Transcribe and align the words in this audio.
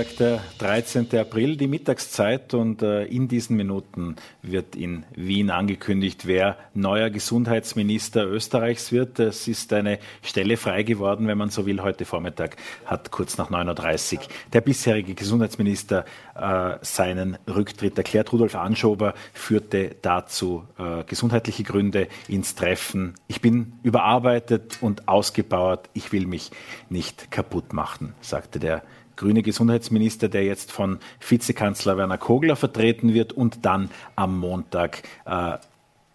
Donnerstag, 0.00 0.16
der 0.16 0.40
13. 0.58 1.18
April, 1.18 1.56
die 1.56 1.66
Mittagszeit 1.66 2.54
und 2.54 2.80
äh, 2.82 3.04
in 3.04 3.28
diesen 3.28 3.56
Minuten 3.56 4.16
wird 4.40 4.74
in 4.74 5.04
Wien 5.14 5.50
angekündigt, 5.50 6.26
wer 6.26 6.56
neuer 6.74 7.10
Gesundheitsminister 7.10 8.26
Österreichs 8.26 8.92
wird. 8.92 9.18
Es 9.18 9.46
ist 9.46 9.72
eine 9.72 9.98
Stelle 10.22 10.56
frei 10.56 10.84
geworden, 10.84 11.26
wenn 11.26 11.36
man 11.36 11.50
so 11.50 11.66
will. 11.66 11.82
Heute 11.82 12.04
Vormittag 12.04 12.56
hat 12.86 13.10
kurz 13.10 13.36
nach 13.36 13.50
9.30 13.50 14.14
Uhr 14.14 14.20
der 14.52 14.60
bisherige 14.62 15.14
Gesundheitsminister 15.14 16.04
äh, 16.34 16.78
seinen 16.80 17.36
Rücktritt 17.46 17.98
erklärt. 17.98 18.32
Rudolf 18.32 18.54
Anschober 18.54 19.14
führte 19.34 19.96
dazu 20.00 20.64
äh, 20.78 21.04
gesundheitliche 21.04 21.64
Gründe 21.64 22.08
ins 22.28 22.54
Treffen. 22.54 23.14
Ich 23.28 23.40
bin 23.40 23.74
überarbeitet 23.82 24.78
und 24.80 25.08
ausgebaut. 25.08 25.90
Ich 25.92 26.12
will 26.12 26.26
mich 26.26 26.50
nicht 26.88 27.30
kaputt 27.30 27.72
machen, 27.72 28.14
sagte 28.20 28.58
der 28.58 28.82
grüne 29.20 29.42
Gesundheitsminister, 29.42 30.30
der 30.30 30.44
jetzt 30.44 30.72
von 30.72 30.98
Vizekanzler 31.20 31.98
Werner 31.98 32.16
Kogler 32.16 32.56
vertreten 32.56 33.12
wird 33.12 33.34
und 33.34 33.66
dann 33.66 33.90
am 34.16 34.38
Montag 34.38 35.02
äh, 35.26 35.58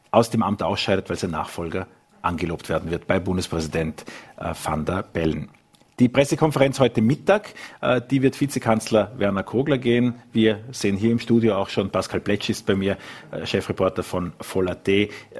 aus 0.10 0.32
dem 0.32 0.42
Amt 0.42 0.64
ausscheidet, 0.64 1.08
weil 1.10 1.18
sein 1.18 1.30
Nachfolger 1.30 1.86
angelobt 2.24 2.68
werden 2.68 2.90
wird 2.90 3.06
bei 3.06 3.20
Bundespräsident 3.20 4.06
äh, 4.38 4.56
van 4.62 4.86
der 4.86 5.04
Bellen. 5.04 5.50
Die 6.00 6.10
Pressekonferenz 6.10 6.82
heute 6.82 7.02
Mittag, 7.02 7.54
äh, 7.80 8.02
die 8.02 8.22
wird 8.22 8.42
Vizekanzler 8.42 9.14
Werner 9.18 9.44
Kogler 9.44 9.78
gehen. 9.78 10.16
Wir 10.34 10.60
sehen 10.72 10.98
hier 10.98 11.10
im 11.10 11.20
Studio 11.20 11.56
auch 11.56 11.70
schon 11.70 11.90
Pascal 11.90 12.20
Pletsch 12.20 12.50
ist 12.50 12.66
bei 12.66 12.76
mir, 12.76 12.98
äh, 13.32 13.46
Chefreporter 13.46 14.04
von 14.04 14.34
Voll.at. 14.42 14.90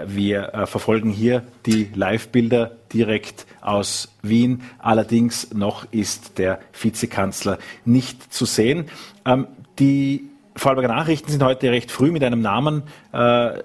Wir 0.06 0.54
äh, 0.54 0.66
verfolgen 0.66 1.10
hier 1.10 1.44
die 1.66 1.90
Live-Bilder 1.94 2.72
direkt 2.94 3.46
aus 3.60 4.16
Wien. 4.22 4.62
Allerdings 4.80 5.54
noch 5.54 5.92
ist 5.92 6.38
der 6.38 6.62
Vizekanzler 6.72 7.58
nicht 7.84 8.34
zu 8.34 8.46
sehen. 8.46 8.86
Ähm, 9.26 9.48
die 9.78 10.30
Vorarlberger 10.58 10.94
Nachrichten 10.94 11.32
sind 11.32 11.44
heute 11.44 11.70
recht 11.70 11.92
früh 11.92 12.12
mit 12.12 12.24
einem 12.24 12.42
Namen 12.42 12.84
äh, 13.12 13.18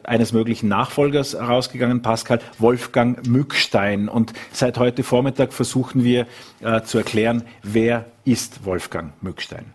eines 0.03 0.33
möglichen 0.33 0.69
Nachfolgers 0.69 1.35
herausgegangen, 1.35 2.03
Pascal 2.03 2.41
Wolfgang 2.59 3.25
Mückstein. 3.29 4.09
Und 4.09 4.33
seit 4.51 4.77
heute 4.77 5.05
Vormittag 5.05 5.53
versuchen 5.53 6.03
wir 6.03 6.27
äh, 6.61 6.83
zu 6.83 6.99
erklären, 6.99 7.45
wer 7.63 8.07
ist 8.25 8.65
Wolfgang 8.65 9.13
Mückstein. 9.23 9.67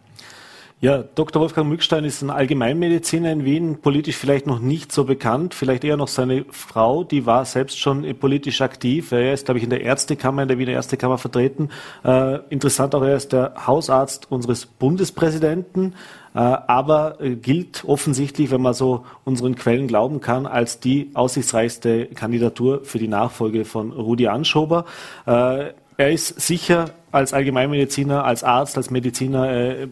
Ja, 0.82 1.04
Dr. 1.04 1.42
Wolfgang 1.42 1.70
Mückstein 1.70 2.04
ist 2.04 2.22
ein 2.22 2.30
Allgemeinmediziner 2.30 3.32
in 3.32 3.46
Wien, 3.46 3.82
politisch 3.82 4.18
vielleicht 4.18 4.46
noch 4.46 4.60
nicht 4.60 4.92
so 4.92 5.06
bekannt, 5.06 5.54
vielleicht 5.54 5.86
eher 5.86 5.96
noch 5.96 6.10
seine 6.10 6.46
Frau, 6.52 7.06
die 7.06 7.26
war 7.26 7.46
selbst 7.46 7.80
schon 7.80 8.04
politisch 8.20 8.60
aktiv. 8.60 9.14
Er 9.14 9.34
ist, 9.34 9.46
glaube 9.46 9.60
ich, 9.60 9.64
in 9.64 9.70
der 9.70 9.82
Ärztekammer, 9.82 10.42
in 10.42 10.50
der 10.50 10.60
Wiener 10.60 10.74
Ärztekammer 10.74 11.18
vertreten. 11.18 11.70
Äh, 12.04 12.40
interessant 12.50 12.94
auch, 12.94 13.04
er 13.04 13.16
ist 13.16 13.32
der 13.32 13.54
Hausarzt 13.66 14.30
unseres 14.30 14.66
Bundespräsidenten, 14.66 15.94
äh, 15.94 15.96
aber 16.40 17.22
äh, 17.22 17.36
gilt 17.36 17.86
offensichtlich, 17.86 18.52
wenn 18.52 18.62
man 18.62 18.74
so 18.74 19.06
unseren 19.24 19.56
Quellen 19.56 19.88
glauben 19.88 20.20
kann, 20.20 20.46
als 20.46 20.80
die 20.80 21.12
aussichtsreichste 21.14 22.08
Kandidatur 22.08 22.82
für 22.84 23.00
die 23.00 23.08
Nachfolge 23.08 23.66
von 23.66 23.92
Rudi 23.92 24.28
Anschober. 24.28 24.86
Äh, 25.26 25.72
er 25.98 26.12
ist 26.12 26.42
sicher 26.42 26.90
als 27.14 27.32
Allgemeinmediziner, 27.32 28.26
als 28.26 28.44
Arzt, 28.44 28.76
als 28.76 28.92
Mediziner, 28.92 29.50
äh, 29.50 29.88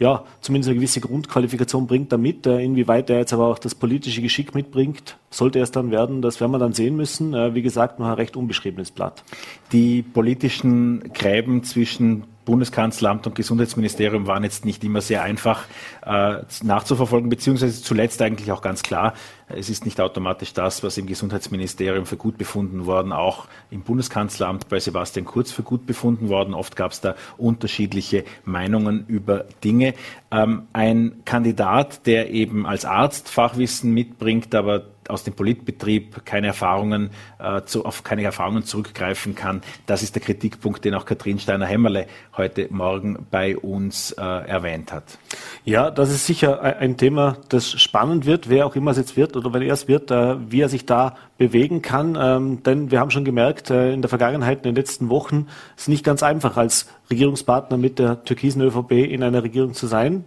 ja, 0.00 0.24
zumindest 0.40 0.70
eine 0.70 0.76
gewisse 0.76 1.00
Grundqualifikation 1.00 1.86
bringt 1.86 2.10
er 2.10 2.18
mit. 2.18 2.44
Äh, 2.46 2.60
inwieweit 2.60 3.08
er 3.08 3.18
jetzt 3.18 3.32
aber 3.32 3.46
auch 3.46 3.60
das 3.60 3.76
politische 3.76 4.20
Geschick 4.20 4.56
mitbringt, 4.56 5.16
sollte 5.30 5.60
er 5.60 5.62
es 5.62 5.70
dann 5.70 5.92
werden, 5.92 6.22
das 6.22 6.40
werden 6.40 6.50
wir 6.50 6.58
dann 6.58 6.72
sehen 6.72 6.96
müssen. 6.96 7.32
Äh, 7.34 7.54
wie 7.54 7.62
gesagt, 7.62 8.00
noch 8.00 8.06
ein 8.06 8.14
recht 8.14 8.36
unbeschriebenes 8.36 8.90
Blatt. 8.90 9.22
Die 9.70 10.02
politischen 10.02 11.12
Gräben 11.12 11.62
zwischen 11.62 12.24
Bundeskanzleramt 12.46 13.26
und 13.26 13.34
Gesundheitsministerium 13.34 14.26
waren 14.26 14.44
jetzt 14.44 14.64
nicht 14.64 14.82
immer 14.82 15.02
sehr 15.02 15.22
einfach 15.22 15.64
äh, 16.06 16.38
nachzuverfolgen, 16.62 17.28
beziehungsweise 17.28 17.82
zuletzt 17.82 18.22
eigentlich 18.22 18.50
auch 18.52 18.62
ganz 18.62 18.82
klar, 18.82 19.12
es 19.48 19.68
ist 19.68 19.84
nicht 19.84 20.00
automatisch 20.00 20.54
das, 20.54 20.82
was 20.82 20.96
im 20.98 21.06
Gesundheitsministerium 21.06 22.06
für 22.06 22.16
gut 22.16 22.38
befunden 22.38 22.86
worden, 22.86 23.12
auch 23.12 23.46
im 23.70 23.82
Bundeskanzleramt 23.82 24.68
bei 24.68 24.80
Sebastian 24.80 25.24
Kurz 25.24 25.52
für 25.52 25.62
gut 25.62 25.86
befunden 25.86 26.28
worden. 26.28 26.54
Oft 26.54 26.74
gab 26.74 26.92
es 26.92 27.00
da 27.00 27.14
unterschiedliche 27.36 28.24
Meinungen 28.44 29.04
über 29.06 29.44
Dinge. 29.62 29.94
Ähm, 30.32 30.62
ein 30.72 31.22
Kandidat, 31.24 32.06
der 32.06 32.30
eben 32.30 32.66
als 32.66 32.84
Arzt 32.84 33.28
Fachwissen 33.28 33.92
mitbringt, 33.92 34.54
aber 34.54 34.86
aus 35.10 35.24
dem 35.24 35.34
Politbetrieb 35.34 36.24
keine 36.24 36.48
Erfahrungen, 36.48 37.10
äh, 37.38 37.62
zu, 37.62 37.84
auf 37.84 38.04
keine 38.04 38.22
Erfahrungen 38.22 38.64
zurückgreifen 38.64 39.34
kann. 39.34 39.62
Das 39.86 40.02
ist 40.02 40.14
der 40.14 40.22
Kritikpunkt, 40.22 40.84
den 40.84 40.94
auch 40.94 41.04
Katrin 41.04 41.38
Steiner-Hämmerle 41.38 42.06
heute 42.36 42.68
Morgen 42.70 43.26
bei 43.30 43.56
uns 43.56 44.12
äh, 44.12 44.22
erwähnt 44.22 44.92
hat. 44.92 45.18
Ja, 45.64 45.90
das 45.90 46.10
ist 46.10 46.26
sicher 46.26 46.62
ein 46.62 46.96
Thema, 46.96 47.38
das 47.48 47.70
spannend 47.70 48.26
wird, 48.26 48.48
wer 48.48 48.66
auch 48.66 48.76
immer 48.76 48.90
es 48.90 48.96
jetzt 48.96 49.16
wird 49.16 49.36
oder 49.36 49.52
wenn 49.52 49.62
er 49.62 49.74
es 49.74 49.88
wird, 49.88 50.10
äh, 50.10 50.36
wie 50.50 50.60
er 50.60 50.68
sich 50.68 50.86
da 50.86 51.16
bewegen 51.38 51.82
kann. 51.82 52.16
Ähm, 52.20 52.62
denn 52.62 52.90
wir 52.90 53.00
haben 53.00 53.10
schon 53.10 53.24
gemerkt, 53.24 53.70
äh, 53.70 53.92
in 53.92 54.02
der 54.02 54.08
Vergangenheit, 54.08 54.58
in 54.58 54.62
den 54.64 54.74
letzten 54.74 55.08
Wochen, 55.08 55.48
ist 55.76 55.88
nicht 55.88 56.04
ganz 56.04 56.22
einfach, 56.22 56.56
als 56.56 56.88
Regierungspartner 57.10 57.76
mit 57.76 57.98
der 57.98 58.24
türkisen 58.24 58.62
ÖVP 58.62 58.92
in 58.92 59.22
einer 59.22 59.42
Regierung 59.42 59.74
zu 59.74 59.86
sein. 59.86 60.24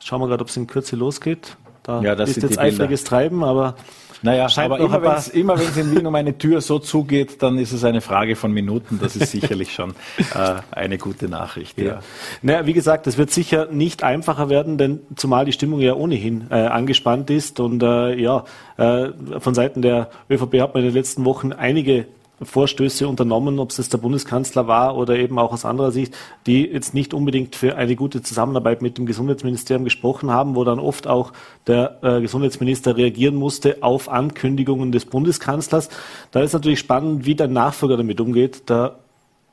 Schauen 0.00 0.20
wir 0.20 0.28
gerade, 0.28 0.42
ob 0.42 0.48
es 0.48 0.56
in 0.56 0.66
Kürze 0.66 0.96
losgeht. 0.96 1.56
Da 1.88 2.02
ja, 2.02 2.14
das 2.14 2.28
ist 2.28 2.42
jetzt 2.42 2.58
eifriges 2.58 3.02
Treiben, 3.02 3.42
aber 3.42 3.74
naja, 4.20 4.46
aber 4.56 4.78
immer 4.78 5.02
wenn 5.02 5.12
es 5.12 5.28
immer 5.28 5.58
wenn's 5.58 5.76
in 5.78 5.90
Wien 5.96 6.06
um 6.06 6.14
eine 6.14 6.36
Tür 6.36 6.60
so 6.60 6.78
zugeht, 6.78 7.42
dann 7.42 7.56
ist 7.56 7.72
es 7.72 7.82
eine 7.82 8.02
Frage 8.02 8.36
von 8.36 8.52
Minuten. 8.52 8.98
Das 9.00 9.16
ist 9.16 9.30
sicherlich 9.30 9.72
schon 9.72 9.90
äh, 10.18 10.56
eine 10.70 10.98
gute 10.98 11.30
Nachricht. 11.30 11.78
Ja. 11.78 11.84
ja. 11.84 12.00
Naja, 12.42 12.66
wie 12.66 12.74
gesagt, 12.74 13.06
es 13.06 13.16
wird 13.16 13.30
sicher 13.30 13.68
nicht 13.70 14.02
einfacher 14.02 14.50
werden, 14.50 14.76
denn 14.76 15.00
zumal 15.16 15.46
die 15.46 15.52
Stimmung 15.52 15.80
ja 15.80 15.94
ohnehin 15.94 16.48
äh, 16.50 16.56
angespannt 16.56 17.30
ist 17.30 17.58
und 17.58 17.82
äh, 17.82 18.16
ja, 18.16 18.44
äh, 18.76 19.08
von 19.38 19.54
Seiten 19.54 19.80
der 19.80 20.10
ÖVP 20.28 20.60
hat 20.60 20.74
man 20.74 20.82
in 20.82 20.90
den 20.90 20.94
letzten 20.94 21.24
Wochen 21.24 21.54
einige 21.54 22.04
Vorstöße 22.42 23.08
unternommen, 23.08 23.58
ob 23.58 23.70
es 23.70 23.78
jetzt 23.78 23.92
der 23.92 23.98
Bundeskanzler 23.98 24.66
war 24.66 24.96
oder 24.96 25.16
eben 25.16 25.38
auch 25.38 25.52
aus 25.52 25.64
anderer 25.64 25.90
Sicht, 25.90 26.16
die 26.46 26.66
jetzt 26.66 26.94
nicht 26.94 27.14
unbedingt 27.14 27.56
für 27.56 27.76
eine 27.76 27.96
gute 27.96 28.22
Zusammenarbeit 28.22 28.80
mit 28.82 28.98
dem 28.98 29.06
Gesundheitsministerium 29.06 29.84
gesprochen 29.84 30.30
haben, 30.30 30.54
wo 30.54 30.64
dann 30.64 30.78
oft 30.78 31.06
auch 31.06 31.32
der 31.66 31.98
äh, 32.02 32.20
Gesundheitsminister 32.20 32.96
reagieren 32.96 33.34
musste 33.34 33.78
auf 33.80 34.08
Ankündigungen 34.08 34.92
des 34.92 35.04
Bundeskanzlers. 35.04 35.88
Da 36.30 36.40
ist 36.40 36.52
natürlich 36.52 36.78
spannend, 36.78 37.26
wie 37.26 37.34
der 37.34 37.48
Nachfolger 37.48 37.96
damit 37.96 38.20
umgeht. 38.20 38.62
Da 38.66 38.98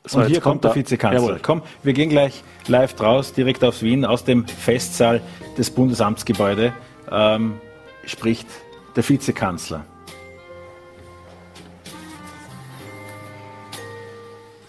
so, 0.07 0.19
und 0.19 0.27
hier 0.27 0.39
kommt, 0.39 0.61
kommt 0.61 0.63
der 0.65 0.75
Vizekanzler. 0.75 1.19
Jawohl. 1.19 1.39
Komm, 1.41 1.61
wir 1.81 1.93
gehen 1.93 2.09
gleich 2.09 2.43
live 2.67 2.93
draus, 2.93 3.33
direkt 3.33 3.63
aus 3.63 3.81
Wien, 3.81 4.05
aus 4.05 4.23
dem 4.23 4.45
Festsaal 4.45 5.21
des 5.57 5.71
Bundesamtsgebäude 5.71 6.73
ähm, 7.11 7.55
spricht 8.05 8.47
der 8.95 9.07
Vizekanzler. 9.07 9.85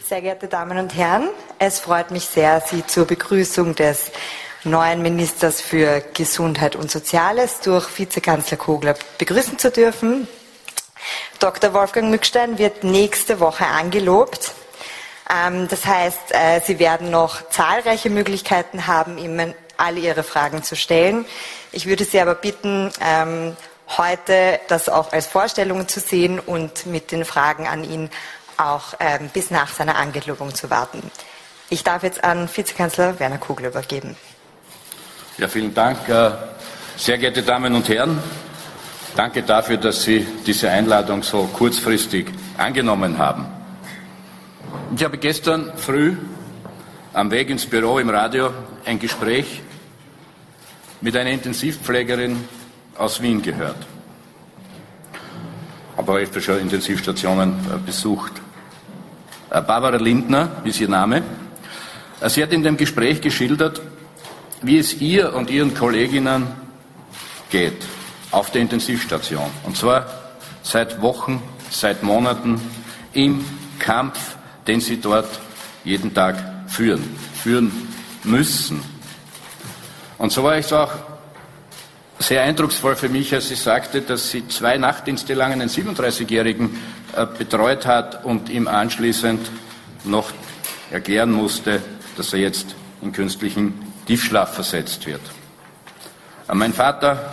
Sehr 0.09 0.21
geehrte 0.21 0.47
Damen 0.47 0.79
und 0.79 0.95
Herren, 0.95 1.31
es 1.59 1.81
freut 1.81 2.13
mich 2.13 2.27
sehr, 2.27 2.61
Sie 2.61 2.87
zur 2.87 3.07
Begrüßung 3.07 3.75
des 3.75 4.13
neuen 4.63 5.03
Ministers 5.03 5.61
für 5.61 6.01
Gesundheit 6.15 6.77
und 6.77 6.93
Soziales 6.93 7.59
durch 7.59 7.99
Vizekanzler 7.99 8.57
Kogler 8.57 8.95
begrüßen 9.19 9.59
zu 9.59 9.73
dürfen. 9.73 10.29
Dr. 11.41 11.75
Wolfgang 11.75 12.09
Mückstein 12.09 12.57
wird 12.57 12.85
nächste 12.85 13.41
Woche 13.41 13.67
angelobt. 13.67 14.53
Ähm, 15.29 15.67
das 15.67 15.85
heißt, 15.85 16.31
äh, 16.31 16.61
Sie 16.65 16.79
werden 16.79 17.11
noch 17.11 17.49
zahlreiche 17.49 18.09
Möglichkeiten 18.09 18.87
haben, 18.87 19.19
ihm 19.19 19.55
alle 19.77 19.99
Ihre 19.99 20.23
Fragen 20.23 20.63
zu 20.63 20.77
stellen. 20.77 21.25
Ich 21.73 21.87
würde 21.87 22.05
Sie 22.05 22.21
aber 22.21 22.37
bitten, 22.37 22.93
ähm, 23.05 23.57
heute 23.89 24.61
das 24.69 24.89
auch 24.89 25.13
als 25.13 25.27
Vorstellung 25.27 25.89
zu 25.89 25.99
sehen 25.99 26.39
und 26.39 26.87
mit 26.87 27.13
den 27.13 27.25
Fragen 27.25 27.67
an 27.67 27.85
ihn 27.85 28.11
auch 28.59 28.95
ähm, 29.01 29.31
bis 29.33 29.51
nach 29.51 29.69
seiner 29.69 29.97
Angelobung 29.97 30.55
zu 30.55 30.71
warten. 30.71 31.11
Ich 31.69 31.83
darf 31.83 32.03
jetzt 32.03 32.23
an 32.23 32.49
Vizekanzler 32.55 33.19
Werner 33.19 33.39
Kugel 33.39 33.67
übergeben. 33.67 34.17
Ja, 35.39 35.49
vielen 35.49 35.75
Dank. 35.75 36.09
Äh, 36.09 36.31
sehr 36.97 37.19
geehrte 37.19 37.43
Damen 37.43 37.75
und 37.75 37.89
Herren, 37.89 38.19
danke 39.17 39.43
dafür, 39.43 39.77
dass 39.77 40.03
Sie 40.03 40.27
diese 40.47 40.71
Einladung 40.71 41.23
so 41.23 41.45
kurzfristig 41.53 42.29
angenommen 42.57 43.19
haben. 43.19 43.47
Ich 44.97 45.05
habe 45.05 45.19
gestern 45.19 45.73
früh 45.77 46.17
am 47.13 47.31
Weg 47.31 47.51
ins 47.51 47.67
Büro 47.67 47.99
im 47.99 48.09
Radio 48.09 48.51
ein 48.85 48.99
Gespräch 48.99 49.63
mit 51.01 51.17
einer 51.17 51.31
Intensivpflegerin 51.31 52.49
aus 52.97 53.21
Wien 53.21 53.43
gehört. 53.43 53.87
Aber 55.97 56.15
öfter 56.17 56.41
schon 56.41 56.61
Intensivstationen 56.61 57.53
äh, 57.53 57.79
besucht. 57.85 58.33
Äh, 59.57 59.63
Barbara 59.63 59.97
Lindner 59.97 60.51
ist 60.65 60.81
ihr 60.81 60.89
Name. 60.89 61.23
Äh, 62.21 62.29
sie 62.29 62.43
hat 62.43 62.53
in 62.53 62.63
dem 62.63 62.77
Gespräch 62.77 63.21
geschildert, 63.21 63.81
wie 64.61 64.79
es 64.79 65.01
ihr 65.01 65.35
und 65.35 65.51
ihren 65.51 65.75
Kolleginnen 65.75 66.47
geht 67.51 67.85
auf 68.31 68.51
der 68.51 68.61
Intensivstation. 68.61 69.49
Und 69.65 69.77
zwar 69.77 70.07
seit 70.63 71.01
Wochen, 71.01 71.43
seit 71.71 72.03
Monaten 72.03 72.61
im 73.15 73.45
Kampf, 73.79 74.37
den 74.67 74.81
sie 74.81 75.01
dort 75.01 75.29
jeden 75.85 76.13
Tag 76.13 76.37
führen. 76.67 77.03
Führen 77.43 77.71
müssen. 78.25 78.83
Und 80.19 80.33
so 80.33 80.43
war 80.43 80.57
es 80.57 80.73
auch 80.73 80.93
sehr 82.27 82.43
eindrucksvoll 82.43 82.97
für 82.97 83.09
mich, 83.09 83.33
als 83.33 83.49
sie 83.49 83.55
sagte, 83.55 84.03
dass 84.03 84.31
sie 84.31 84.49
zwei 84.49 84.79
Nachtdienste 84.79 85.35
lang 85.35 85.53
einen 85.53 85.69
37-Jährigen 85.69 86.77
äh, 87.15 87.25
betreut 87.25 87.87
hat 87.87 88.25
und 88.25 88.49
ihm 88.49 88.67
anschließend 88.67 89.49
noch 90.03 90.33
erklären 90.91 91.31
musste, 91.31 91.81
dass 92.17 92.33
er 92.33 92.41
jetzt 92.41 92.75
in 93.01 93.13
künstlichen 93.13 93.75
Tiefschlaf 94.07 94.55
versetzt 94.55 95.07
wird. 95.07 95.21
Mein 96.53 96.73
Vater 96.73 97.33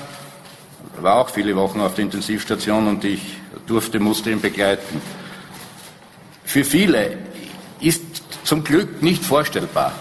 war 1.00 1.16
auch 1.16 1.30
viele 1.30 1.56
Wochen 1.56 1.82
auf 1.82 1.96
der 1.96 2.04
Intensivstation 2.06 2.88
und 2.88 3.04
ich 3.04 3.38
durfte, 3.66 4.00
musste 4.00 4.30
ihn 4.30 4.42
begleiten. 4.42 5.02
Für 6.44 6.64
viele 6.64 7.18
ist 7.80 8.04
zum 8.44 8.64
Glück 8.64 9.02
nicht 9.02 9.24
vorstellbar 9.24 9.94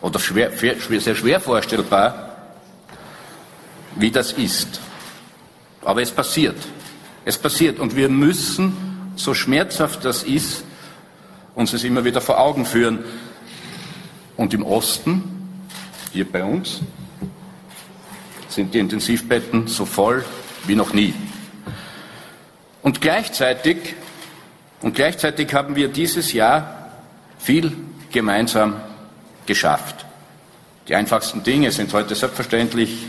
oder 0.00 0.20
schwer, 0.20 0.52
sehr 0.52 1.14
schwer 1.14 1.40
vorstellbar, 1.40 2.35
wie 3.96 4.10
das 4.10 4.32
ist. 4.32 4.80
Aber 5.84 6.02
es 6.02 6.10
passiert. 6.10 6.56
Es 7.24 7.38
passiert 7.38 7.78
und 7.78 7.96
wir 7.96 8.08
müssen, 8.08 9.12
so 9.16 9.34
schmerzhaft 9.34 10.04
das 10.04 10.22
ist, 10.22 10.64
uns 11.54 11.72
es 11.72 11.84
immer 11.84 12.04
wieder 12.04 12.20
vor 12.20 12.38
Augen 12.38 12.66
führen. 12.66 13.04
Und 14.36 14.52
im 14.52 14.62
Osten, 14.62 15.24
hier 16.12 16.30
bei 16.30 16.44
uns, 16.44 16.80
sind 18.48 18.74
die 18.74 18.78
Intensivbetten 18.78 19.66
so 19.66 19.86
voll 19.86 20.24
wie 20.66 20.74
noch 20.74 20.92
nie. 20.92 21.14
Und 22.82 23.00
gleichzeitig, 23.00 23.94
und 24.82 24.94
gleichzeitig 24.94 25.52
haben 25.54 25.74
wir 25.74 25.88
dieses 25.88 26.32
Jahr 26.32 26.92
viel 27.38 27.72
gemeinsam 28.12 28.76
geschafft. 29.46 30.06
Die 30.88 30.94
einfachsten 30.94 31.42
Dinge 31.42 31.72
sind 31.72 31.92
heute 31.92 32.14
selbstverständlich 32.14 33.06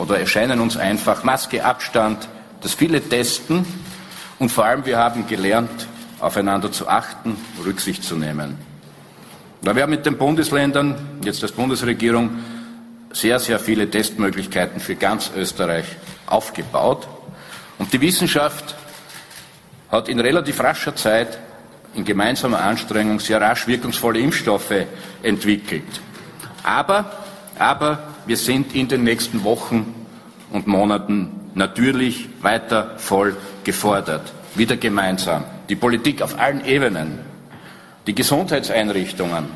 oder 0.00 0.18
erscheinen 0.18 0.60
uns 0.60 0.76
einfach. 0.76 1.24
Maske, 1.24 1.64
Abstand, 1.64 2.28
das 2.62 2.74
viele 2.74 3.00
Testen 3.00 3.66
und 4.38 4.50
vor 4.50 4.64
allem 4.64 4.86
wir 4.86 4.98
haben 4.98 5.26
gelernt, 5.26 5.86
aufeinander 6.18 6.72
zu 6.72 6.88
achten, 6.88 7.36
Rücksicht 7.64 8.02
zu 8.02 8.16
nehmen. 8.16 8.58
Da 9.62 9.76
wir 9.76 9.82
haben 9.82 9.90
mit 9.90 10.06
den 10.06 10.16
Bundesländern, 10.16 11.20
jetzt 11.22 11.42
als 11.42 11.52
Bundesregierung, 11.52 12.30
sehr, 13.12 13.38
sehr 13.38 13.58
viele 13.58 13.90
Testmöglichkeiten 13.90 14.80
für 14.80 14.94
ganz 14.94 15.30
Österreich 15.36 15.84
aufgebaut. 16.26 17.06
Und 17.78 17.92
die 17.92 18.00
Wissenschaft 18.00 18.74
hat 19.90 20.08
in 20.08 20.20
relativ 20.20 20.60
rascher 20.60 20.96
Zeit 20.96 21.38
in 21.94 22.04
gemeinsamer 22.04 22.60
Anstrengung 22.60 23.20
sehr 23.20 23.40
rasch 23.40 23.66
wirkungsvolle 23.66 24.20
Impfstoffe 24.20 24.86
entwickelt. 25.22 26.00
Aber, 26.62 27.10
aber 27.58 27.98
wir 28.30 28.36
sind 28.36 28.76
in 28.76 28.86
den 28.86 29.02
nächsten 29.02 29.42
Wochen 29.42 29.92
und 30.52 30.68
Monaten 30.68 31.50
natürlich 31.56 32.28
weiter 32.42 32.94
voll 32.96 33.36
gefordert. 33.64 34.32
Wieder 34.54 34.76
gemeinsam. 34.76 35.42
Die 35.68 35.74
Politik 35.74 36.22
auf 36.22 36.38
allen 36.38 36.64
Ebenen, 36.64 37.18
die 38.06 38.14
Gesundheitseinrichtungen 38.14 39.46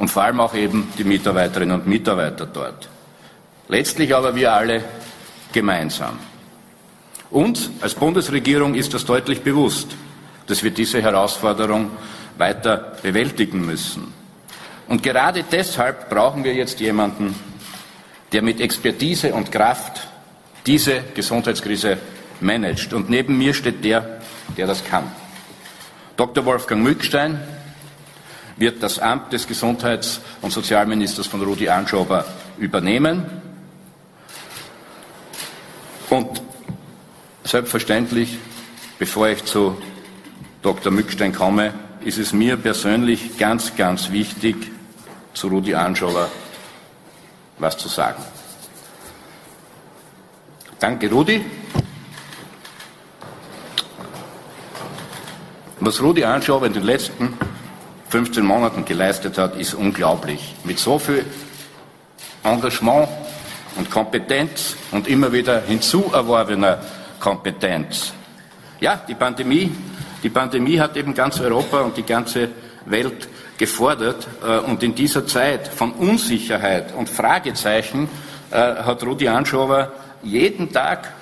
und 0.00 0.08
vor 0.08 0.24
allem 0.24 0.40
auch 0.40 0.56
eben 0.56 0.88
die 0.98 1.04
Mitarbeiterinnen 1.04 1.80
und 1.80 1.86
Mitarbeiter 1.86 2.46
dort. 2.46 2.88
Letztlich 3.68 4.12
aber 4.12 4.34
wir 4.34 4.52
alle 4.52 4.82
gemeinsam. 5.52 6.18
Uns 7.30 7.70
als 7.80 7.94
Bundesregierung 7.94 8.74
ist 8.74 8.94
das 8.94 9.04
deutlich 9.04 9.42
bewusst, 9.42 9.94
dass 10.48 10.64
wir 10.64 10.72
diese 10.72 11.00
Herausforderung 11.00 11.92
weiter 12.36 12.96
bewältigen 13.00 13.64
müssen. 13.64 14.23
Und 14.88 15.02
gerade 15.02 15.44
deshalb 15.50 16.10
brauchen 16.10 16.44
wir 16.44 16.54
jetzt 16.54 16.80
jemanden, 16.80 17.34
der 18.32 18.42
mit 18.42 18.60
Expertise 18.60 19.32
und 19.32 19.50
Kraft 19.50 20.08
diese 20.66 21.02
Gesundheitskrise 21.14 21.98
managt. 22.40 22.92
Und 22.92 23.08
neben 23.08 23.38
mir 23.38 23.54
steht 23.54 23.84
der, 23.84 24.20
der 24.56 24.66
das 24.66 24.84
kann. 24.84 25.10
Dr. 26.16 26.44
Wolfgang 26.44 26.82
Mückstein 26.82 27.40
wird 28.56 28.82
das 28.82 28.98
Amt 28.98 29.32
des 29.32 29.46
Gesundheits- 29.46 30.20
und 30.40 30.52
Sozialministers 30.52 31.26
von 31.26 31.42
Rudi 31.42 31.68
Anschober 31.68 32.24
übernehmen. 32.58 33.24
Und 36.10 36.42
selbstverständlich, 37.42 38.38
bevor 38.98 39.28
ich 39.28 39.44
zu 39.44 39.76
Dr. 40.62 40.92
Mückstein 40.92 41.32
komme, 41.32 41.74
ist 42.04 42.18
es 42.18 42.32
mir 42.32 42.56
persönlich 42.56 43.38
ganz, 43.38 43.76
ganz 43.76 44.10
wichtig, 44.10 44.56
zu 45.32 45.48
Rudi 45.48 45.74
Anschober 45.74 46.28
was 47.58 47.76
zu 47.76 47.88
sagen. 47.88 48.22
Danke, 50.78 51.10
Rudi. 51.10 51.44
Was 55.80 56.00
Rudi 56.00 56.24
Anschober 56.24 56.66
in 56.66 56.72
den 56.72 56.84
letzten 56.84 57.34
15 58.08 58.44
Monaten 58.44 58.84
geleistet 58.84 59.38
hat, 59.38 59.56
ist 59.56 59.74
unglaublich. 59.74 60.54
Mit 60.64 60.78
so 60.78 60.98
viel 60.98 61.24
Engagement 62.42 63.08
und 63.76 63.90
Kompetenz 63.90 64.76
und 64.92 65.08
immer 65.08 65.32
wieder 65.32 65.62
hinzuerworbener 65.62 66.78
Kompetenz. 67.18 68.12
Ja, 68.80 68.96
die 68.96 69.14
Pandemie, 69.14 69.72
die 70.24 70.30
Pandemie 70.30 70.80
hat 70.80 70.96
eben 70.96 71.12
ganz 71.14 71.38
Europa 71.38 71.82
und 71.82 71.96
die 71.98 72.02
ganze 72.02 72.48
Welt 72.86 73.28
gefordert. 73.58 74.26
Äh, 74.42 74.58
und 74.60 74.82
in 74.82 74.94
dieser 74.94 75.26
Zeit 75.26 75.68
von 75.68 75.92
Unsicherheit 75.92 76.94
und 76.94 77.10
Fragezeichen 77.10 78.08
äh, 78.50 78.56
hat 78.56 79.04
Rudi 79.04 79.28
Anschober 79.28 79.92
jeden 80.22 80.72
Tag 80.72 81.12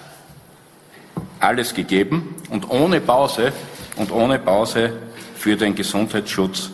alles 1.40 1.74
gegeben 1.74 2.36
und 2.50 2.70
ohne 2.70 3.00
Pause 3.00 3.52
und 3.96 4.12
ohne 4.12 4.38
Pause 4.38 4.92
für 5.34 5.56
den 5.56 5.74
Gesundheitsschutz 5.74 6.70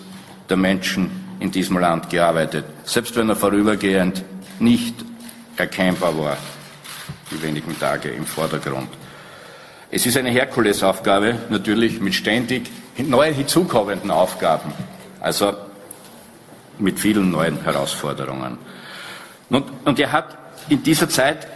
der 0.50 0.58
Menschen 0.58 1.10
in 1.40 1.50
diesem 1.50 1.78
Land 1.78 2.10
gearbeitet, 2.10 2.66
selbst 2.84 3.16
wenn 3.16 3.30
er 3.30 3.36
vorübergehend 3.36 4.22
nicht 4.58 4.94
erkennbar 5.56 6.16
war, 6.18 6.36
die 7.30 7.42
wenigen 7.42 7.78
Tage 7.78 8.10
im 8.10 8.26
Vordergrund. 8.26 8.88
Es 9.90 10.04
ist 10.04 10.16
eine 10.16 10.30
Herkulesaufgabe, 10.30 11.36
natürlich 11.48 12.00
mit 12.00 12.14
ständig 12.14 12.70
neu 12.98 13.32
hinzukommenden 13.32 14.10
Aufgaben. 14.10 14.72
Also 15.20 15.54
mit 16.78 16.98
vielen 17.00 17.30
neuen 17.30 17.62
Herausforderungen. 17.62 18.58
Und, 19.50 19.64
und 19.84 19.98
er 19.98 20.12
hat 20.12 20.36
in 20.68 20.82
dieser 20.82 21.08
Zeit 21.08 21.46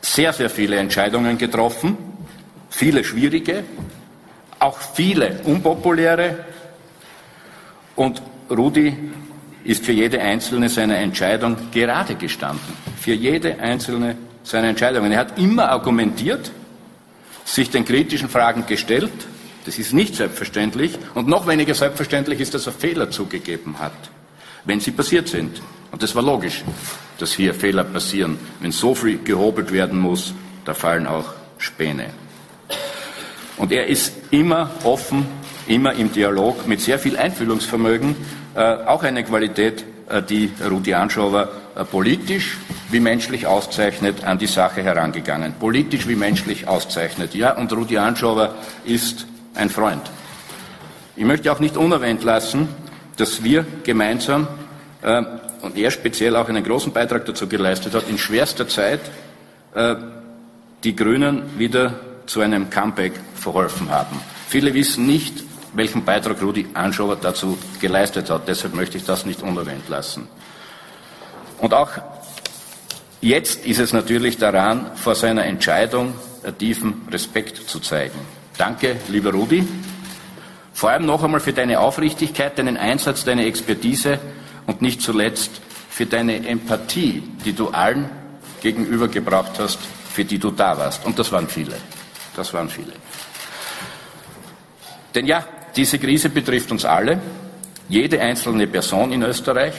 sehr, 0.00 0.32
sehr 0.32 0.50
viele 0.50 0.76
Entscheidungen 0.76 1.38
getroffen, 1.38 1.96
viele 2.68 3.04
schwierige, 3.04 3.64
auch 4.58 4.78
viele 4.78 5.40
unpopuläre. 5.44 6.44
Und 7.94 8.20
Rudi 8.50 8.96
ist 9.64 9.84
für 9.84 9.92
jede 9.92 10.20
einzelne 10.20 10.68
seiner 10.68 10.96
Entscheidung 10.96 11.56
gerade 11.70 12.16
gestanden. 12.16 12.74
Für 13.00 13.12
jede 13.12 13.60
einzelne 13.60 14.16
seiner 14.42 14.68
Entscheidungen. 14.68 15.12
Er 15.12 15.20
hat 15.20 15.38
immer 15.38 15.68
argumentiert, 15.68 16.50
sich 17.54 17.70
den 17.70 17.84
kritischen 17.84 18.28
Fragen 18.28 18.66
gestellt 18.66 19.12
das 19.66 19.78
ist 19.78 19.92
nicht 19.92 20.16
selbstverständlich 20.16 20.98
und 21.14 21.28
noch 21.28 21.46
weniger 21.46 21.74
selbstverständlich 21.74 22.40
ist, 22.40 22.54
dass 22.54 22.66
er 22.66 22.72
Fehler 22.72 23.10
zugegeben 23.10 23.78
hat, 23.78 23.92
wenn 24.64 24.80
sie 24.80 24.90
passiert 24.90 25.28
sind. 25.28 25.60
Und 25.92 26.02
das 26.02 26.14
war 26.14 26.22
logisch, 26.22 26.64
dass 27.18 27.32
hier 27.32 27.52
Fehler 27.52 27.84
passieren. 27.84 28.38
Wenn 28.60 28.72
so 28.72 28.94
viel 28.94 29.18
gehobelt 29.18 29.72
werden 29.72 29.98
muss, 29.98 30.32
da 30.64 30.72
fallen 30.72 31.06
auch 31.06 31.34
Späne. 31.58 32.06
Und 33.58 33.72
er 33.72 33.86
ist 33.86 34.12
immer 34.30 34.70
offen, 34.84 35.26
immer 35.66 35.92
im 35.92 36.10
Dialog 36.10 36.66
mit 36.66 36.80
sehr 36.80 36.98
viel 36.98 37.18
Einfühlungsvermögen, 37.18 38.16
äh, 38.54 38.60
auch 38.60 39.02
eine 39.02 39.22
Qualität, 39.24 39.84
die 40.22 40.50
Rudi 40.68 40.94
Anschober 40.94 41.48
äh, 41.74 41.84
politisch 41.84 42.58
wie 42.90 43.00
menschlich 43.00 43.46
auszeichnet, 43.46 44.24
an 44.24 44.38
die 44.38 44.46
Sache 44.46 44.82
herangegangen. 44.82 45.54
Politisch 45.54 46.08
wie 46.08 46.16
menschlich 46.16 46.66
auszeichnet. 46.66 47.34
Ja, 47.34 47.56
und 47.56 47.72
Rudi 47.72 47.98
Anschober 47.98 48.54
ist 48.84 49.26
ein 49.54 49.70
Freund. 49.70 50.02
Ich 51.16 51.24
möchte 51.24 51.52
auch 51.52 51.60
nicht 51.60 51.76
unerwähnt 51.76 52.24
lassen, 52.24 52.68
dass 53.16 53.44
wir 53.44 53.64
gemeinsam 53.84 54.48
äh, 55.02 55.22
und 55.62 55.76
er 55.76 55.90
speziell 55.90 56.36
auch 56.36 56.48
einen 56.48 56.64
großen 56.64 56.92
Beitrag 56.92 57.26
dazu 57.26 57.46
geleistet 57.46 57.94
hat, 57.94 58.08
in 58.08 58.18
schwerster 58.18 58.66
Zeit 58.68 59.00
äh, 59.74 59.96
die 60.82 60.96
Grünen 60.96 61.58
wieder 61.58 62.00
zu 62.26 62.40
einem 62.40 62.70
Comeback 62.70 63.12
verholfen 63.34 63.90
haben. 63.90 64.20
Viele 64.48 64.72
wissen 64.74 65.06
nicht, 65.06 65.44
welchen 65.74 66.04
Beitrag 66.04 66.42
Rudi 66.42 66.68
Anschober 66.74 67.16
dazu 67.16 67.58
geleistet 67.80 68.30
hat. 68.30 68.48
Deshalb 68.48 68.74
möchte 68.74 68.96
ich 68.96 69.04
das 69.04 69.24
nicht 69.24 69.42
unerwähnt 69.42 69.88
lassen. 69.88 70.28
Und 71.58 71.74
auch 71.74 71.90
jetzt 73.20 73.66
ist 73.66 73.78
es 73.78 73.92
natürlich 73.92 74.38
daran, 74.38 74.96
vor 74.96 75.14
seiner 75.14 75.44
Entscheidung 75.44 76.14
tiefen 76.58 77.06
Respekt 77.10 77.68
zu 77.68 77.80
zeigen. 77.80 78.18
Danke, 78.56 78.96
lieber 79.08 79.32
Rudi. 79.32 79.66
Vor 80.72 80.90
allem 80.90 81.04
noch 81.04 81.22
einmal 81.22 81.40
für 81.40 81.52
deine 81.52 81.80
Aufrichtigkeit, 81.80 82.58
deinen 82.58 82.76
Einsatz, 82.76 83.24
deine 83.24 83.44
Expertise 83.44 84.18
und 84.66 84.80
nicht 84.80 85.02
zuletzt 85.02 85.60
für 85.90 86.06
deine 86.06 86.46
Empathie, 86.48 87.22
die 87.44 87.52
du 87.52 87.68
allen 87.68 88.08
gegenüber 88.62 89.08
gebraucht 89.08 89.58
hast, 89.58 89.78
für 90.12 90.24
die 90.24 90.38
du 90.38 90.50
da 90.50 90.78
warst. 90.78 91.04
Und 91.04 91.18
das 91.18 91.30
waren 91.32 91.48
viele. 91.48 91.76
Das 92.34 92.54
waren 92.54 92.68
viele. 92.68 92.92
Denn 95.14 95.26
ja, 95.26 95.44
diese 95.76 95.98
Krise 95.98 96.28
betrifft 96.28 96.70
uns 96.70 96.84
alle, 96.84 97.20
jede 97.88 98.20
einzelne 98.20 98.66
Person 98.66 99.12
in 99.12 99.22
Österreich, 99.22 99.74